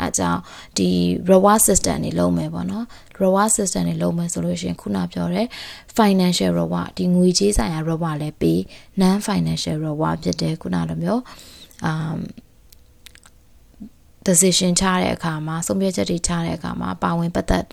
[0.00, 0.40] အဲကြောင့်
[0.78, 0.88] ဒီ
[1.30, 2.84] reward system တွေလုံးမယ်ပေါ့နော်
[3.22, 5.46] reward system တွေလုံးမယ်ဆိုလို့ရှိရင်ခုနပြောတဲ့
[5.98, 8.60] financial reward ဒီငွေကြေးဆိုင်ရာ reward လည်းပေး
[9.00, 11.20] non financial reward ဖြစ်တယ်ခုနလိုမျိုး
[11.88, 12.18] um
[14.26, 17.64] decision ချတဲ့အခါမှာဆုံးဖြတ်ချက်တွေချတဲ့အခါမှာပါဝင်ပတ်သက်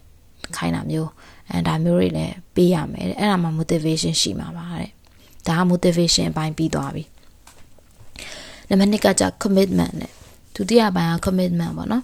[0.57, 1.09] ခိုင်းတာမျိုး
[1.49, 4.91] အဲဒါမျိုးတွေလည်းပေးရမယ်အဲ့ဒါမှ motivation ရှိမှာပါတဲ့
[5.47, 7.03] ဒါက motivation အပိုင်းပြီးသွားပြီ
[8.69, 10.11] နံပါတ်2ကကြ commitment နဲ့
[10.55, 12.03] ဒုတိယပိုင်းက commitment ပေါ့နော်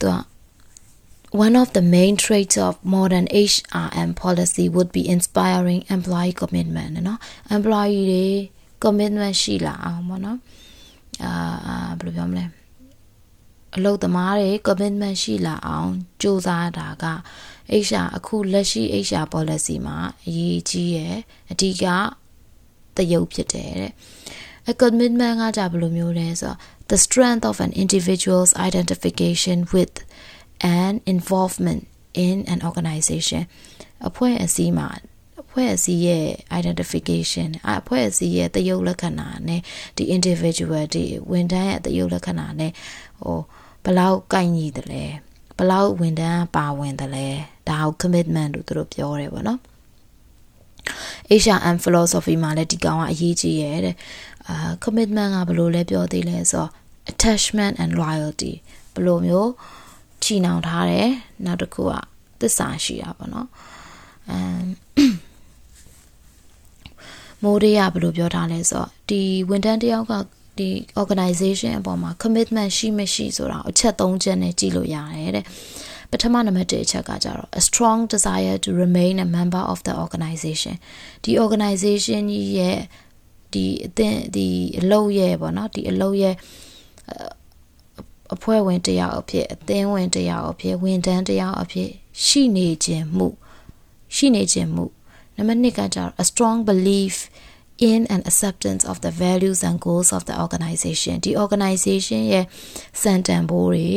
[0.00, 0.14] သူက
[1.44, 7.20] One of the main traits of modern HRM policy would be inspiring employee commitment နော်
[7.56, 8.26] employee တွေ
[8.84, 10.38] commitment ရှိလာအောင်ပေါ့နော်
[11.24, 12.44] အာဘယ်လိုပြောမလဲ
[13.76, 15.90] အလုပ်သမားတွေ commitment ရှိလာအောင်
[16.20, 17.04] စူးစမ်းတာက
[17.86, 21.16] HR အခုလက်ရှိ HR policy မှာအရေးကြီးရဲ့
[21.52, 21.84] အဓိက
[22.96, 23.92] တရုပ်ဖြစ်တယ်တဲ့
[24.70, 26.58] a commitment ကကြဘယ်လိုမျိုးလဲဆိုတော့
[26.90, 29.94] the strength of an individual's identification with
[30.80, 31.82] and involvement
[32.26, 33.42] in an organization
[34.08, 34.88] အဖွဲ့အစည်းမှာ
[35.42, 36.26] အဖွဲ့အစည်းရဲ့
[36.60, 37.48] identification
[37.80, 39.60] အဖွဲ့အစည်းရဲ့တရုပ်လက္ခဏာနဲ့
[39.96, 42.72] ဒီ individual ဒီဝန်ထမ်းရဲ့တရုပ်လက္ခဏာနဲ့
[43.20, 43.38] ဟို
[43.84, 45.04] ဘလောက်ကိုက်ညီတယ်လဲ
[45.58, 47.28] ဘလောက်ဝန်ထမ်းပါဝင်တယ်လဲ
[47.68, 49.60] ဒါကို commitment လို့သူတို့ပြောတယ်ပေါ့နော်
[51.42, 53.96] HRM philosophy မှာလည်းဒီကောင်ကအရေးကြီးရဲ့တဲ့
[54.48, 56.70] အာ commitment ကဘယ်လိုလဲပြောသေးလဲဆိုတော့
[57.12, 58.52] attachment and loyalty
[58.94, 59.50] ဘယ်လိုမျိုး
[60.22, 61.08] ချီနှောင်ထားတယ်
[61.44, 61.92] နောက်တစ်ခုက
[62.40, 63.48] သစ္စာရှိတာပေါ့နော်
[64.30, 64.66] အမ်
[67.42, 69.20] မိုးရေကဘယ်လိုပြောထားလဲဆိုတော့ဒီ
[69.50, 70.12] ဝန်ထမ်းတယောက်က
[70.58, 70.68] ဒီ
[71.02, 75.44] organization အပေါ်မှာ commitment ရှိမရှိဆိုတာအချက်၃ချက်နဲ့ကြည့်လို့ရတယ်တဲ့
[76.12, 80.74] ပထမနံပါတ်1အချက်ကကြတော့ a strong desire to remain a member of the organization
[81.24, 82.78] ဒီ organization ကြီးရဲ့
[83.52, 84.48] ဒီအသင်ဒီ
[84.80, 86.34] အလုပ်ရဲ့ပေါ့နော်ဒီအလုပ်ရဲ့
[88.34, 91.88] အဖွဲ့ဝင်တယောက်အဖြစ်အသင်းဝင်တယောက်အဖြစ်ဝန်ထမ်းတယောက်အဖြစ်
[92.24, 93.28] ရှိနေခြင်းမှု
[94.14, 94.84] ရှိနေခြင်းမှု
[95.36, 97.14] နံပါတ်2ကကြတော့ a strong belief
[97.90, 102.44] in and acceptance of the values and goals of the organization ဒီ organization ရဲ့
[103.02, 103.88] စံတန်ဖိုးတွေ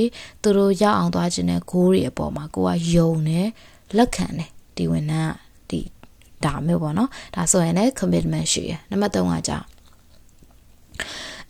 [0.42, 3.48] သူတို့ရအောင်သွားခြင်းတဲ့ goal တွေအပေါ်မှာကိုကယုံတယ်
[3.98, 5.34] လက်ခံတယ်ဒီဝန်ထမ်း
[5.70, 5.82] ဒီ
[6.46, 9.54] ဒါမျိုးပေါ့နော်ဒါဆိုရင်လည်း commitment ရှိရနံပါတ်3ကကြ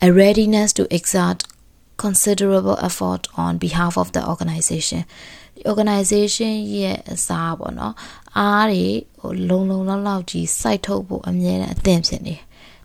[0.08, 1.39] a readiness to exert
[2.06, 5.02] considerable effort on behalf of the organization
[5.72, 7.94] organization ရဲ့အစားပေါ့နော်
[8.38, 8.86] အားတွေ
[9.20, 12.36] ဟိုလုံလုံလောက်လောက်ကြီးစိုက်ထုတ်ဖို့အမြဲတမ်းအသင့်ဖြစ်နေ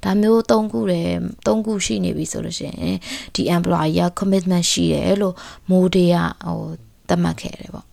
[0.04, 1.08] ဒါမျိုး၃ခုတယ်
[1.46, 2.96] ၃ခုရှိနေပြီဆိုလို့ရှိရင်
[3.34, 5.34] ဒီ employee က commitment ရှိတယ်လို့
[5.70, 6.60] မိုးတေးကဟို
[7.08, 7.86] သတ်မှတ်ခဲ့တယ်ပေါ့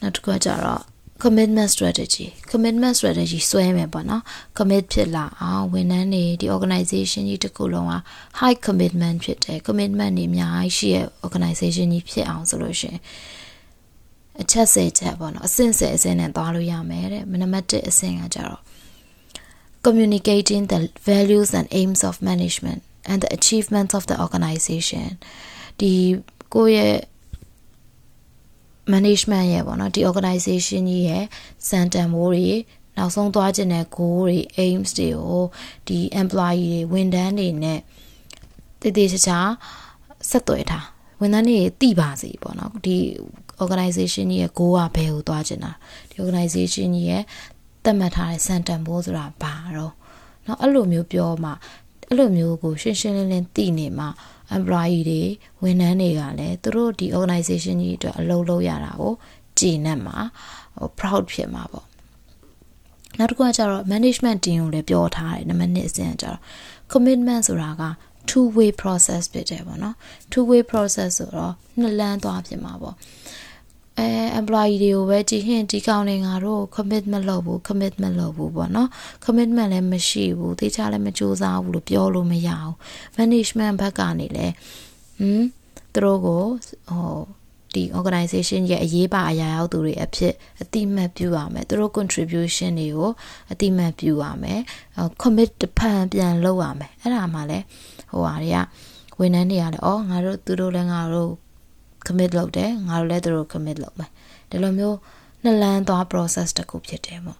[0.00, 0.82] နောက်တစ်ခုကကြတော့
[1.24, 4.22] commitment strategy commitment strategy ဆွဲမယ်ပေါ့နော်
[4.58, 7.94] commit ဖြစ်လာအောင်ဝန်ထမ်းတွေဒီ organization ကြီးတစ်ခုလုံးက
[8.40, 13.00] high commitment ဖြစ်တယ် commitment တွေအများကြီးရှိရဲ့ organization ကြီးဖြစ်အောင်ဆိုလို့ရှိရင်
[14.42, 18.60] အချက်၁၀ချက်ပေါ့နော်အဆင့်၁၀အဆင့်နဲ့သွားလို့ရမယ်တဲ့နံပါတ်1အဆင့်ကကြတော့
[19.86, 20.80] communicating the
[21.10, 22.80] values and aims of management
[23.10, 25.08] and the achievements of the organization
[25.80, 25.92] ဒီ
[26.54, 26.94] ကိုယ့်ရဲ့
[28.93, 31.23] management ရဲ့ပေါ့နော်ဒီ organization ကြီးရဲ့
[31.69, 32.47] စံတန်ဖိုးတွေ
[32.97, 35.43] နောက်ဆုံးသွားခြင်းတဲ့ goal တွေ aims တွေကို
[35.87, 37.79] ဒီ employee တွေဝန်ထမ်းတွေနဲ့
[38.81, 39.39] တည်တည်ချာချာ
[40.29, 40.85] ဆက်သွယ်ထား
[41.21, 42.97] ဝန်ထမ်းတွေသိပါစေပေါ့နော်ဒီ
[43.63, 45.71] organization ကြီးရဲ့ goal ကဘယ်ကိုသွားခြင်းတာ
[46.09, 47.23] ဒီ organization ကြီးရဲ့
[47.83, 49.93] သတ်မှတ်ထားတဲ့စံတန်ဖိုးဆိုတာဘာတော့
[50.45, 51.51] เนาะအဲ့လိုမျိုးပြောမှ
[52.12, 54.06] အဲ့လိုမျိုးကိုရှင်းရှင်းလင်းလင်းသိနေမှ
[54.56, 55.20] employee တွေ
[55.62, 59.12] ဝန်ထမ်းတွေကလည်းသူတို့ဒီ organization ကြီးအတွက်အလုပ်လုပ်ရတာကို
[59.58, 60.18] ကြည်နဲ့မှာ
[60.98, 61.86] proud ဖြစ်မှာပေါ့
[63.18, 66.38] နောက်တစ်ခုကကျတော့ management team ကိုလည်းပြောထားတယ်နံပါတ်1အဆင့်ကကျတော့
[66.92, 67.82] commitment ဆိုတာက
[68.30, 69.96] two way process ဖြစ်တယ်ပေါ့နော်
[70.32, 72.94] two way process ဆိုတော့နှစ်လမ်းသွားဖြစ်မှာပေါ့
[74.00, 74.10] အဲ
[74.40, 78.88] employee တွေကိုပဲကြည်ဟင်ဒီကောင်တွေငါတို့ commitment လုပ်ဘူး commitment လုပ်ဘူးပေါ့နော်
[79.24, 82.74] commitment လည်းမရှိဘူးတေချာလည်းမကြိုးစားဘူးလို့ပြောလို့မရဘူး
[83.18, 84.54] management ဘက်ကနေလည်း
[85.18, 85.44] ဟမ်
[85.94, 86.42] သူတို့ကို
[86.90, 87.18] ဟို
[87.74, 93.10] ဒီ organization ရဲ့အရေးပါအရာရောက်သူတွေအဖြစ်အတိမတ်ပြုရမယ်သူတို့ contribution တွေကို
[93.52, 94.60] အတိမတ်ပြုရမယ်
[95.22, 97.64] commit တဖန်ပြန်လုပ်ရမယ်အဲ့ဒါမှလည်း
[98.10, 98.58] ဟိုဟာတွေက
[99.18, 101.32] ဝန်ထမ်းတွေကလည်းအော်ငါတို့သူတို့လည်းငါတို့
[102.06, 104.10] commit လုပ်တယ်ငါတို့လည်းသူတို့ commit လုပ်မယ်
[104.50, 104.96] ဒီလိုမျိုး
[105.42, 107.38] နှစ်လန်းသွား process တစ်ခုဖြစ်တယ်ပေါ့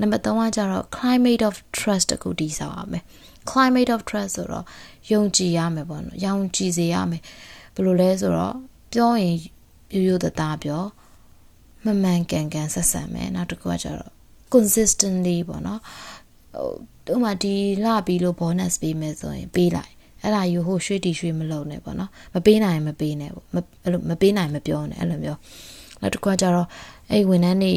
[0.00, 3.04] နံပါတ်3ကကျတော့ climate of trust တခုတည်ဆောက်ရမယ်
[3.50, 4.64] climate of trust ဆိုတော့
[5.12, 7.22] ယုံကြည်ရမယ်ပေါ့နော်ယုံကြည်စေရမယ်
[7.74, 8.54] ဘယ်လိုလဲဆိုတော့
[8.92, 9.36] ပြောရင်
[9.94, 10.82] ရိုးရိုးသားသားပြော
[11.84, 14.12] မမှန်ကန်ကန်ဆက်ဆံမယ်နောက်တစ်ခုကကျတော့
[14.54, 15.80] consistently ပေါ့နော်
[17.06, 23.46] ဟိုဥမာဒီလပြီးလို့ bonus ပေးမယ်ဆိုရင်ပေးလိုက် အဲ့ဒါယူဟိုရွှေ့တီရွှေ့မလုပ်နဲ့ပေါ့နော်မပေးနိုင်ရင်မပေးနဲ့ပေါ့
[23.84, 25.38] အဲ့လိုမပေးနိုင်မပြောနဲ့အဲ့လိုမျိုး
[26.00, 26.68] နောက်တစ်ခုကကျတော့
[27.10, 27.74] အဲ့ဝန်ထမ်းတွေ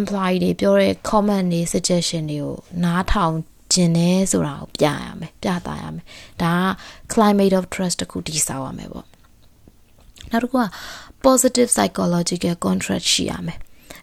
[0.00, 3.34] employee တွေပြောတဲ့ comment တွေ suggestion တွေကိုနားထောင်
[3.72, 6.04] ကျင်တယ်ဆိုတာကိုပြရမယ်ပြသရမယ်
[6.42, 6.66] ဒါက
[7.12, 9.06] climate of trust တခုတည်ဆောက်ရမယ်ပေါ့
[10.30, 10.64] နောက်တစ်ခုက
[11.26, 13.58] positive psychological contract ရှိရမယ်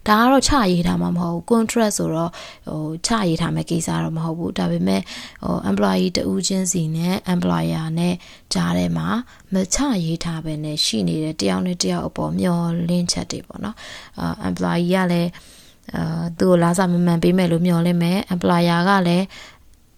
[0.08, 2.32] ဒါကတော့ချရေးထားမှာမဟုတ်ဘူး contract ဆိုတော့
[2.68, 5.02] ဟိုချရေးထားမယ့်ကိစ္စတော့မဟုတ်ဘူးဒါပေမဲ့
[5.46, 8.16] ဟို employee တူးချင်းစီနဲ့ employer နဲ့
[8.54, 9.08] ကြားထဲမှာ
[9.54, 13.76] မချရေးထားပဲနဲ့ရှိနေတဲ့တယောက်နဲ့တယောက်အပေါ်မျောလင်းချက်တွေပေါ့နော်
[14.20, 15.32] အာ employee ကလည်း
[15.96, 19.26] အာသူ့ကိုလာစာမမှန်ပေးမယ်လို့မျှော်လင့်မယ် employer ကလည်း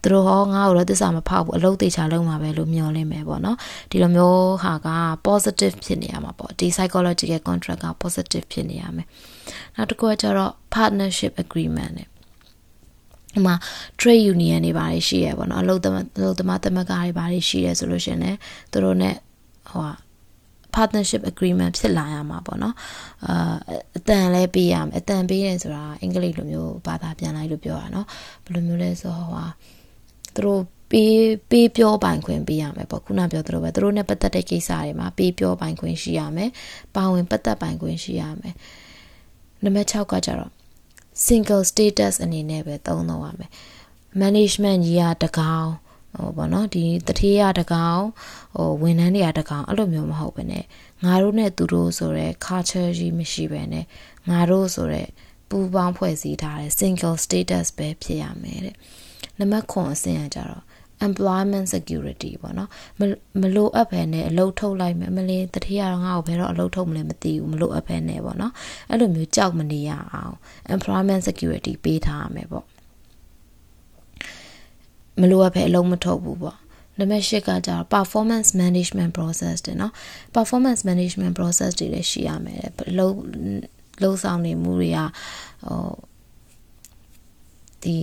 [0.06, 3.58] သူတို့ဟောငါ့ကိုတော့သစ္စာမဖောက်ဘူးအလုပ်သေးချာလုံးမှာပဲလို့မျှော်လင့်မယ်ပေါ့နော်
[3.91, 4.88] ဒီလိုမျိုးဟာက
[5.28, 9.08] positive ဖြစ်နေရမှာပေါ့ဒီ psychological contract က positive ဖြစ်နေရမယ်
[9.76, 12.08] နောက်တစ်ခုကကျတော့ partnership agreement နဲ့
[13.34, 13.56] ဒီမှာ
[14.00, 18.38] trade union တွေဘာတွေရှိရပေါ့နော်အလုပ်သမအလုပ်သမသမဂ္ဂတွေဘာတွေရှိရဆိုလို့ရှင်လည်း
[18.72, 19.10] သူတို့ ਨੇ
[19.70, 19.94] ဟိုဟာ
[20.76, 22.76] partnership agreement ဖြစ်လာရမှာပေါ့နော်
[23.28, 23.56] အာ
[23.98, 28.08] အတန်လဲပေးရမယ်အတန်ပေးရဆိုတာအင်္ဂလိပ်လိုမျိုးဘာသာပြန်လိုက်လို့ပြောတာနော်
[28.46, 29.46] ဘယ်လိုမျိုးလဲဆိုဟိုဟာ
[30.36, 31.17] သူတို့ပေး
[31.50, 36.50] ပေးပြောပိုင်ခွင့်ပေးရမယ်ပေါ့ခုနပြောသလိုပဲသူတို့ ਨੇ ပတ်သက်တဲ့ကိစ္စတွေမှာပေးပြောပိုင်ခွင့်ရှိရမယ်
[36.95, 38.56] ပါဝင်ပတ်သက်ပိုင်ခွင့်ရှိရမယ်
[39.63, 40.52] နံပါတ်6ကကြတော့
[41.26, 43.52] single status အနေနဲ့ပဲသုံးတော့ရမယ်
[44.21, 45.69] management ကြီးကတကောင်
[46.17, 48.02] ဟိုပေါ့နော်ဒီတထေးရတကောင်
[48.56, 50.63] ဟိုဝန်ထမ်းတွေကတကောင်အဲ့လိုမျိုးမဟုတ်ဘဲနဲ့
[51.06, 53.86] ငါတို့နဲ့သူတို့ဆိုရဲ culture ကြီးမရှိဘဲနဲ့
[54.30, 55.04] ငါတို့ဆိုရဲ
[55.50, 58.76] ပူပေါင်းဖွဲ့စည်းထားတဲ့ single status ပဲဖြစ်ရမယ်တဲ့
[59.39, 60.63] နံပါတ်9အဆင့်ကကြတော့
[61.08, 62.69] employment security ပေါ့နော်
[63.41, 68.54] မလိုအပ်ဘဲနဲ့အလုပ်ထုတ်လိုက်မယ်မလင်းတတိယတော့ငါ့ကိုဘယ်တော့အလုပ်ထုတ်မလဲမသိဘူးမလိုအပ်ဘဲနဲ့ပေါ့နော်
[68.89, 70.36] အဲ့လိုမျိုးကြောက်မနေရအောင်
[70.76, 72.65] employment security ပေးထားရမယ်ပေါ့
[75.21, 76.58] မလိုအပ်ဘဲအလုပ်မထုတ်ဘူးပေါ့
[77.00, 79.93] နံပါတ်၈ကကြာ performance management process တဲ့နော်
[80.36, 82.63] performance management process တွေလည်းရှိရမယ်
[82.98, 83.10] လုံ
[84.04, 85.00] လုံဆောင်နေမှုတွေက
[85.67, 85.93] ဟို
[87.84, 87.98] ဒီ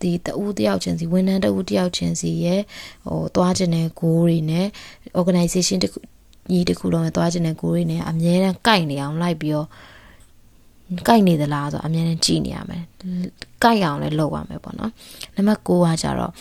[0.00, 2.60] ဒီတူတယောက်ချင်းစီဝန်ထမ်းတူတယောက်ချင်းစီရဲ့
[3.06, 4.66] ဟိုသွားခြင်းတဲ့ goal တွေနဲ့
[5.20, 5.98] organization တခု
[6.52, 9.68] ညီတခုလုံးနဲ့သွားခြင်းတဲ့ goal တွေနဲ့အများနဲ့ကိုက်နေအောင်လိုက်ပြီးတော့
[11.08, 12.82] ကိုက်နေသလားဆိုတော့အများနဲ့ကြည့်နေရမယ်
[13.64, 14.92] ကိုက်အောင်လည်းလုပ်ရမယ်ပေါ့နော်
[15.34, 16.32] နံပါတ်9ကကြတော့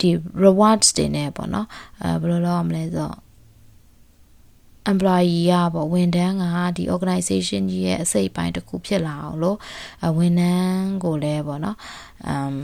[0.00, 0.10] ဒီ
[0.44, 1.66] rewards တွေနဲ့ပေါ့နော်
[2.02, 3.16] အဲဘယ်လိုလုပ်ရမလဲဆိုတော့
[4.90, 6.44] employee ရပေါ့ဝန်ထမ်းက
[6.76, 9.58] ဒီ organization ကြီးရဲ့အစိတ်ပိုင်းတစ်ခုဖြစ်လာအောင်လို့
[10.18, 11.76] ဝန်ထမ်းကိုလည်းပေါ့နော်
[12.32, 12.54] um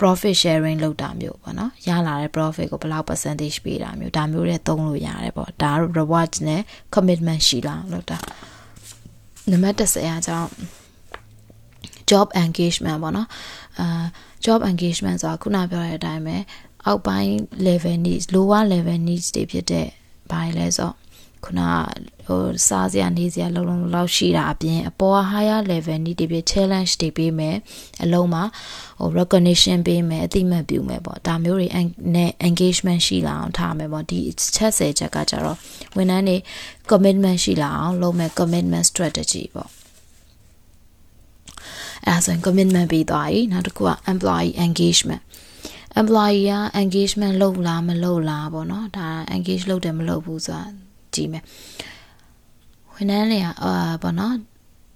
[0.00, 6.62] profit sharing လုပ်တာမျိုးပေါ့နော်ရလာတဲ့ profit ကိုဘယ်လောက် percentage ပေးတာမျိုးဒါမျိုးတွေသုံးလို့ရတယ်ပေါ့ဒါ rewards နဲ့
[6.94, 8.18] commitment ရှိလာလို့တာ
[9.50, 10.48] နံပါတ်10အကြောင်း
[12.10, 13.28] job engagement ပေါ့နော်
[13.78, 14.04] အာ
[14.44, 16.36] job engagement ဆိုတာခုနပြောတဲ့အတိုင်းပဲ
[16.86, 17.32] အောက်ပိုင်း
[17.66, 19.86] level needs lower level needs တွေဖြစ်တဲ့
[20.30, 20.94] ဘာလဲဆိုတော့
[21.44, 21.60] ခုန
[22.26, 27.56] ဟိုစားစရာနေစရာလုံးလုံးလောက်ရှိတာအပြင်အပေါ် higher level နေတပြ challenge တွေပေးမယ်
[28.04, 28.42] အလုံးမှာ
[28.98, 31.68] ဟို recognition ပေးမယ်အသိမှတ်ပြုမယ်ပေါ့ဒါမျိုးတွေ
[32.14, 34.18] နဲ့ engagement ရှိလာအောင်ထားမယ်ပေါ့ဒီ
[34.56, 35.58] ချက်ဆယ်ချက်ကကြတော့
[35.96, 36.36] ဝန်ထမ်းတွေ
[36.90, 39.70] commitment ရှိလာအောင်လုပ်မယ် commitment strategy ပေါ့
[42.06, 45.22] အဲဆိုရင် commitment ပေးသွားပြီနောက်တစ်ခုက employee engagement
[46.00, 51.43] employee က engagement လုပ်လားမလုပ်လားပေါ့နော်ဒါ engage လုပ်တယ်မလုပ်ဘူးဆိုတာ ကြည့်မယ်
[52.93, 54.35] ဝန်ထမ်းတွေကအာပေါ့နော်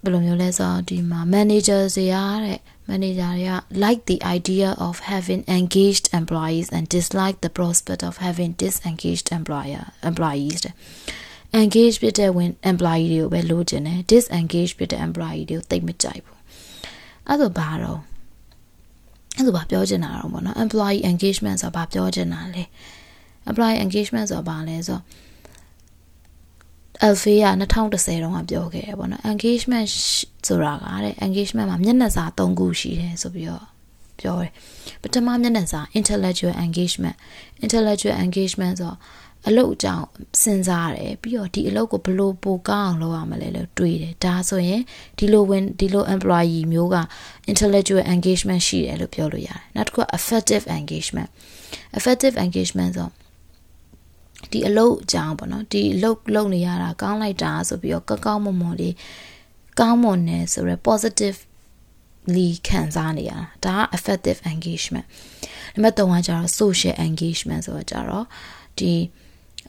[0.03, 7.51] ဘယ်လိုမျိုးလဲဆိုတော့ဒီမှာ manager တွေရတဲ့ manager တွေက like the idea of having engaged employees and dislike the
[7.57, 10.75] prospect of having disengaged employer employees တဲ့
[11.61, 16.39] engage ဖြစ်တဲ့ဝင် employee တွေကိုပဲလိုချင်တယ် disengage ဖြစ်တဲ့ employee တွေကိုသိမကြိုက်ဘူး
[17.27, 17.99] အဲ့ဒါဘာတော့
[19.37, 22.63] အဲ့ဒါဘာပြောချင်တာတော့ပေါ့နော် employee engagement ဆိုတာဘာပြောချင်တာလဲ
[23.49, 25.03] employee engagement ဆိုတာဘာလဲဆိုတော့
[27.06, 29.88] Alpha က2010တုန်းကပြောခဲ့တယ်ပေါ့နော် engagement
[30.46, 33.64] ဆိုတာကတဲ့ engagement မှာမျက်နှာစာ၃ခုရှိတယ်ဆိုပြီးတော့
[34.20, 34.52] ပြောတယ်
[35.02, 37.16] ပထမမျက်နှာစာ intellectual engagement
[37.64, 38.98] intellectual engagement ဆိုတော့
[39.48, 40.06] အလုပ်အကြောင်း
[40.42, 44.82] စဉ်းစားတယ်ပြီးတော့ဒီအလုပ်ကိုဘလို့ပိုကောင်းအောင်လုပ်ရမလဲလို့တွေးတယ်ဒါဆိုရင်
[45.18, 46.96] ဒီလိုဝင်ဒီလို employee မျိုးက
[47.52, 51.28] intellectual engagement ရှိတယ်လို့ပြောလို့ရတယ်နောက်တစ်ခုက effective engagement
[51.98, 53.08] effective engagement ဆို
[54.52, 58.94] ဒီအလုပ်အကြောင်းပေါ့နော်ဒီအလုပ်လုပ်နေရတာကောင်းလိုက်တာဆိုပြီးတော့ကောက်ကောက်မွန်မွန်လေး
[59.80, 61.38] ကောင်းမွန်နေဆိုရယ် positive
[62.34, 65.06] လီခံစားနေရတာဒါက effective engagement
[65.74, 68.26] နံပါတ်3ကကျတော့ social engagement ဆိုတော့ကျတော့
[68.78, 68.92] ဒီ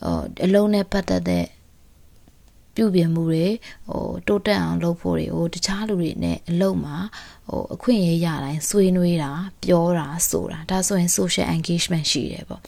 [0.04, 1.46] ဟိုအလုံးနဲ့ပတ်သက်တဲ့
[2.80, 3.46] ပြုပြင်မှုတွေ
[3.88, 6.98] ဟိုတိုးတက်အောင်လုပ်ဖို့တွေဟိုတခြားလူတွေနဲ့အလုပ်မှာ
[7.50, 9.32] ဟိုအခွင့်အရေးရတိုင်းဆွေးနွေးတာ
[9.64, 12.62] ပြောတာဆိုတာဒါဆိုရင် social engagement ရှိတယ်ပေါ့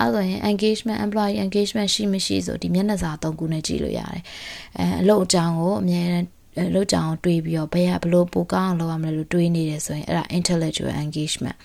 [0.00, 4.22] အဲဆိုရင် engagement employee engagement ရှိမရှိဆိုဒီမျက်နှာစာသုံးခုနဲ့ကြည့်လို့ရတယ်
[4.78, 6.39] အဲအလုပ်အကြောင်းကိုအများအား
[6.74, 11.56] လောက်ကြအောင်တွေးပြီးတော့ဘယ်ကဘလို့ပိုကောင်းအောင်လုပ်ရမလဲလို့တွေးနေတယ်ဆိုရင်အဲ့ဒါ intellectual engagement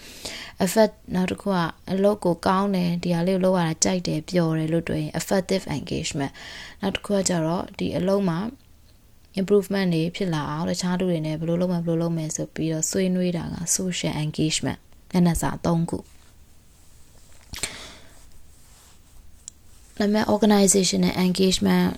[0.66, 1.58] effect နောက်တစ်ခုက
[1.92, 6.34] အလုပ်ကိုကောင်းတယ်ဒီဟာလေးကိုလုပ်ရတာကြိုက်တယ်ပျော်တယ်လို့တွေးရင် effective engagement
[6.82, 8.40] နောက်တစ်ခုကကျတော့ဒီအလုပ်မှာ
[9.42, 14.80] improvement တွေဖြစ်လာအောင်တခြားလူတွေနဲ့ဘယ်လိုလုပ်မလဲဘယ်လိုလုပ်မယ်ဆိုပြီးတော့ဆွေးနွေးတာက social engagement
[15.12, 15.98] မျက်နှာစာ၃ခု
[19.98, 21.90] နာမည် organizational engagement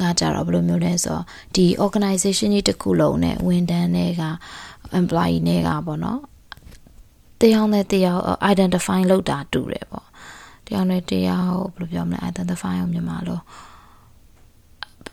[0.00, 4.22] ငါကြတော့ဘယ်လိုမျိုးလဲဆိုတော့ဒီ organization ကြီးတစ်ခုလုံးနဲ့ဝန်ထမ်းတွေက
[4.98, 6.20] employee တွေကပေါ့နော်
[7.40, 8.18] တရားနဲ့တရား
[8.52, 10.06] identify လုပ်တာတူတယ်ပေါ့
[10.66, 13.42] တရားနဲ့တရားဘယ်လိုပြောမလဲ identify အောင်မြန်မာလို့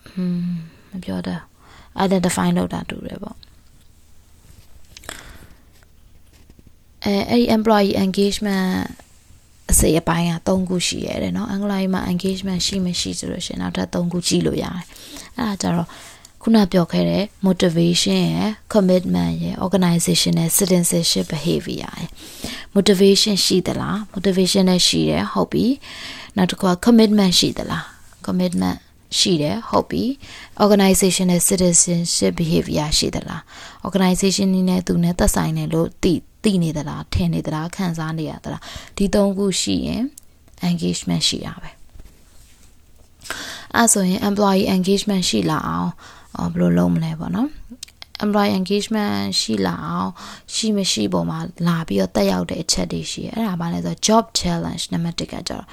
[0.10, 0.46] ဟွန်း
[0.90, 1.42] မပြောတော့
[2.06, 3.38] identify လုပ်တာတူတယ်ပေါ့
[7.06, 8.72] အဲအဲ့ဒီ employee engagement
[9.73, 14.83] အစိအပိုင်းက၃ခုရှိရတယ်เนาะအင်္ဂလိပ်မှာ engagement ရှိမရှိဆိုလို့ရှိရင်နောက်ထပ်၃ခုကြည့်လို့ရတယ်
[15.39, 15.89] အဲ့ဒါကြတော့
[16.43, 22.09] ခုနပြောခဲ့တဲ့ motivation ရယ် commitment ရယ် organization နဲ့ citizenship behavior ရယ်
[22.77, 25.67] motivation ရှိသလား motivation နဲ့ရှိတယ်ဟုတ်ပြီ
[26.37, 27.85] နောက်တစ်ခုက commitment ရှိသလား
[28.27, 28.79] commitment
[29.19, 30.05] ရှိတယ်ဟုတ်ပြီ
[30.65, 33.43] organization နဲ့ citizenship behavior ရှိသလား
[33.87, 38.62] organization နဲ့သူနဲ့သက်ဆိုင်တယ်လို့သိ သိနေသလားထင်နေသလားခံစားနေရသလား
[38.98, 40.04] ဒီသုံးခုရှိရင်
[40.70, 41.70] engagement ရှိရပဲ
[43.76, 45.90] အဲဆိုရင် employee engagement ရှိလာအောင်
[46.56, 47.50] ဘယ်လိုလုပ်မလဲပေါ့နော်
[48.24, 50.12] employee engagement ရှိလာအောင်
[50.54, 55.66] ရှိမရှိပုံမှာလာပြီးတော့တက်ရောက်တဲ့အချက်တွေရှိတယ်အဲ့ဒါဘာလဲဆိုတော့ job challenge နံပါတ်1ကကြတော့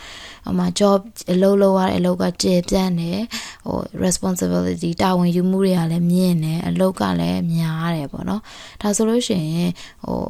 [0.45, 0.99] ဟိုမှာ job
[1.33, 3.21] အလုပ်လုပ်ရတဲ့အလုပ်ကကျေပြန့်တယ်
[3.67, 8.43] ဟို responsibility တာဝန်ယူမှုတွေကလည်းမြင့်တယ်အလုပ်ကလည်းများတယ်ပေါ့နော်
[8.81, 9.71] ဒါဆိုလို့ရှိရင်
[10.05, 10.23] ဟို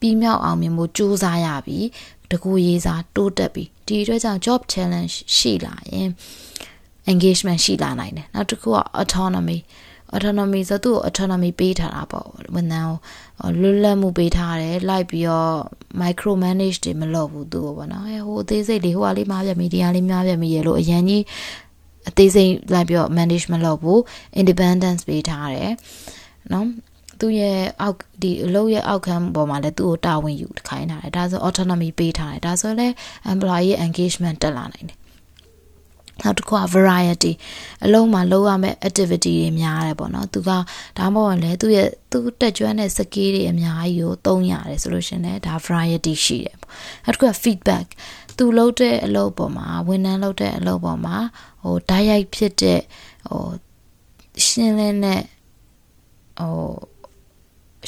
[0.00, 1.78] ပြီးမြောက်အောင်မြင်ဖို့ကြိုးစားရပြီ
[2.30, 6.08] တကူရေးစားတိုးတက်ပြီဒီအတွက်ကြောင့် job challenge ရှိလာရင်
[7.12, 9.58] engagement ရှိလာနိုင်တယ်နောက်တစ်ခုက autonomy
[10.14, 12.88] autonomy ဆိုသူ့ autonomy ပေးထားတာပေါ့ဝန်ထမ်း
[13.40, 15.54] ကိုလွတ်လပ်မှုပေးထားတယ်လိုက်ပြီးတော့
[16.02, 21.22] micro manage တွေမလုပ်ဘူးသူ့ပေါ့နော်ဟိုအသေးစိတ်လေးဟိုကလေးမှားပြမီဒီယာလေးမှားပြမီရလို့အရန်ကြီး
[22.08, 23.98] အသေးစိတ်လိုက်ပြီးတော့ manage မလုပ်ဘူး
[24.40, 25.72] independence ပေးထားတယ်
[26.52, 26.66] နော်
[27.24, 32.94] သူ့ရဲ့အောက်ဒီအလုပ်ရဲ့အောက်ခံပေါ်မှာလည်းသူ့ကိုတာဝန်ယူခိုင်းထားတယ်ဒါဆို autonomy ပေးထားတယ်ဒါဆိုလည်း
[33.32, 34.98] employee engagement တက်လာနိုင်တယ်
[36.22, 37.32] နောက်တစ်ခုက variety
[37.84, 40.50] အလုံးမှာလုပ်ရမယ့် activity တွေများတယ်ပေါ့နော်သူက
[40.98, 46.70] ဒါမှမဟုတ်လည်းသူ့ရဲ့သူ့တက်ကြွတဲ့ skill တွေအများကြီးကိုသုံးရတယ်ဆိုလို့ရှင်လည်းဒါ variety ရှိတယ်ပေါ့
[47.04, 47.86] နောက်တစ်ခုက feedback
[48.36, 51.16] သူလုပ်တဲ့အလုပ်ပေါ်မှာဝန်ထမ်းလုပ်တဲ့အလုပ်ပေါ်မှာ
[51.62, 52.80] ဟိုဓာတ်ရိုက်ဖြစ်တဲ့
[53.28, 53.46] ဟို
[54.46, 55.22] ရှင်းလင်းတဲ့
[56.40, 56.93] ဟို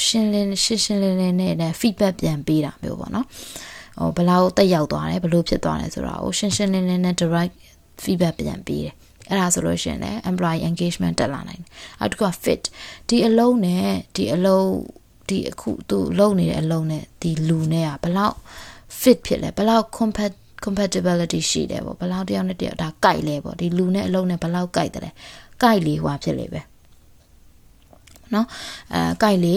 [0.05, 3.25] ရှင်းလင်းရှင်းရှင်းလင်းလင်းနဲ့ feedback ပြန်ပေးတာမျိုးပေါ့နော်
[3.99, 7.53] ဟိုဘယ်လောက်တက်ရောက်သွားတယ်ဘယ်လိုဖြစ်သွားတယ်ဆိုတာကိုရှင်းရှင်းလင်းလင်းနဲ့ direct
[8.03, 8.93] feedback ပြန်ပေးတယ်
[9.29, 12.61] အဲ့ဒါဆိုလို့ရှိရင်လည်း employee engagement တက်လာနိုင်တယ်နောက်တစ်ခုက fit
[13.07, 14.69] ဒီအလုံးနဲ့ဒီအလုံး
[15.29, 18.35] ဒီအခုသူလုံနေတဲ့အလုံးနဲ့ဒီလူနဲ့ကဘယ်လောက်
[19.01, 20.33] fit ဖြစ်လဲဘယ်လောက် compat
[20.65, 25.11] compatibility ရှိတယ်ပေါ့ဘယ်လောက်တယောက်နဲ့တယောက်ဒါကြိုက်လဲပေါ့ဒီလူနဲ့အလုံးနဲ့ဘယ်လောက်ကြိုက်တယ်လဲ
[25.61, 26.61] ကြိုက်လေဟွာဖြစ်လေပဲ
[28.32, 28.46] เนาะ
[28.94, 29.54] အဲကြိုက်လေ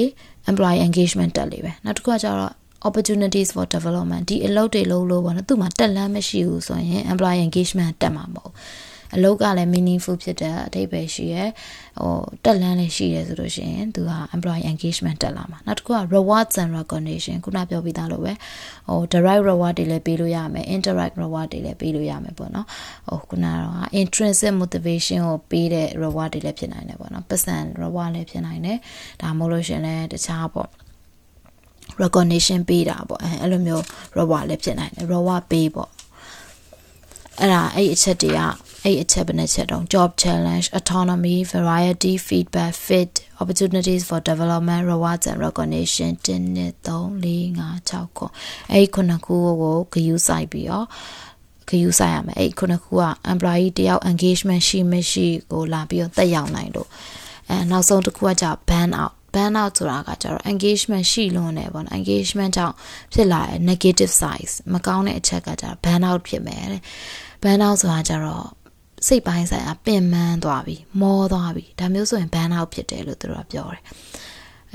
[0.50, 2.54] employee engagement တက်လေပဲနောက်တစ်ခုကကျတော့
[2.88, 8.54] opportunities for development ဒီအလုပ်တွေလုပ်လို့ပေါ့နော်သူ့မှာတက်လန်းမရှိဘူးဆိုရင် employee engagement တက်မှာမဟုတ်
[9.17, 11.45] အလုပ်ကလည်း meaningful ဖြစ်တဲ့အဓိပ္ပာယ်ရှိရဲ
[12.01, 18.33] ဟိုတက်လန်းလည်းရှိရဲဆိုလို့ရှိရင်သူက employee engagement တက်လာမှာနောက်တစ်ခုက rewards and recognition ခုနပြောပြီးသားလို့ပဲ
[18.89, 22.67] ဟို direct reward တွေလည်းပေးလို့ရမယ် indirect reward တွေလည်းပေးလို့ရမယ်ပေါ့နော်
[23.09, 28.79] ဟိုခုနကတော့ intrinsic motivation ကိုပေးတဲ့ reward တွေလည်းဖြစ်နိုင်တယ်ပေါ့နော် percent reward လည်းဖြစ်နိုင်တယ်
[29.23, 30.71] ဒါမှမဟုတ်လို့ရှင်လည်းတခြားပေါ့
[32.03, 33.83] recognition ပေးတာပေါ့အဲအဲ့လိုမျိုး
[34.19, 35.91] reward လည်းဖြစ်နိုင်တယ် reward ပေးပေါ့
[37.41, 38.41] အဲ့ဒါအဲ့အချက်တွေက
[38.85, 46.99] အဲ့အချက်ဘယ်နှချက်တော့ job challenge autonomy variety feedback fit opportunities for development rewards and recognition 1 2
[47.23, 48.27] 3 4 5 6ခု
[48.73, 50.87] အဲ့ခုနှစ်ခုကိုဂယူးဆိုင်ပြီးတော့
[51.69, 56.89] ဂယူးဆိုင်ရမယ်အဲ့ခုနှစ်ခုက employee တယောက် engagement ရှိမရှိကိုလာပြီးတော့တက်ရောက်နိုင်လို့
[57.51, 62.75] အဲနောက်ဆုံးတစ်ခုကじゃ ban out burn out ဆိုတာကကျတော့ engagement ရှိလွန်းတယ်ပေါ့နော် engagement ကြောင့်
[63.13, 66.83] ဖြစ်လာတဲ့ negative sides မကောင်းတဲ့အချက်ကကျတော့ burn out ဖြစ်မယ်တဲ့
[67.43, 68.47] burn out ဆိုတာကျတော့
[69.07, 73.83] စိတ်ပိုင်းဆိုင်ရာပင်ပန်းသွားပြီမောသွားပြီဒါမျိုးဆိုရင် burn out ဖြစ်တယ်လို့သူတို့ကပြောတယ်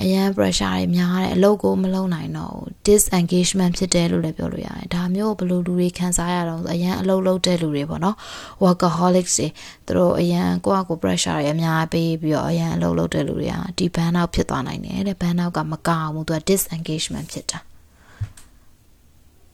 [0.02, 8.16] အရန် pressure တွေများတယ်အလုပ်ကိုမလုပ်နိုင်တော့ဘူး disengagement ဖြစ်တယ်လို့လည်းပြောလို့ရတယ်ဒါမျိုးဘယ်လိုလူတွေခံစားရတော့အရန်အလုပ်လုပ်တဲ့လူတွေပေါ့နော်
[8.64, 9.48] workaholics တွေ
[9.86, 17.60] သူတို့အရန်ကိုယ့်အကို pressure တွေအများပေးပြီးတော့အရန်အလုပ်လုပ်တဲ့လူတွေကဒီ burn out ဖြစ်သွားနိုင်တယ်တဲ့ burn out ကမကောင်းဘူးသူက disengagement ဖြစ်တာ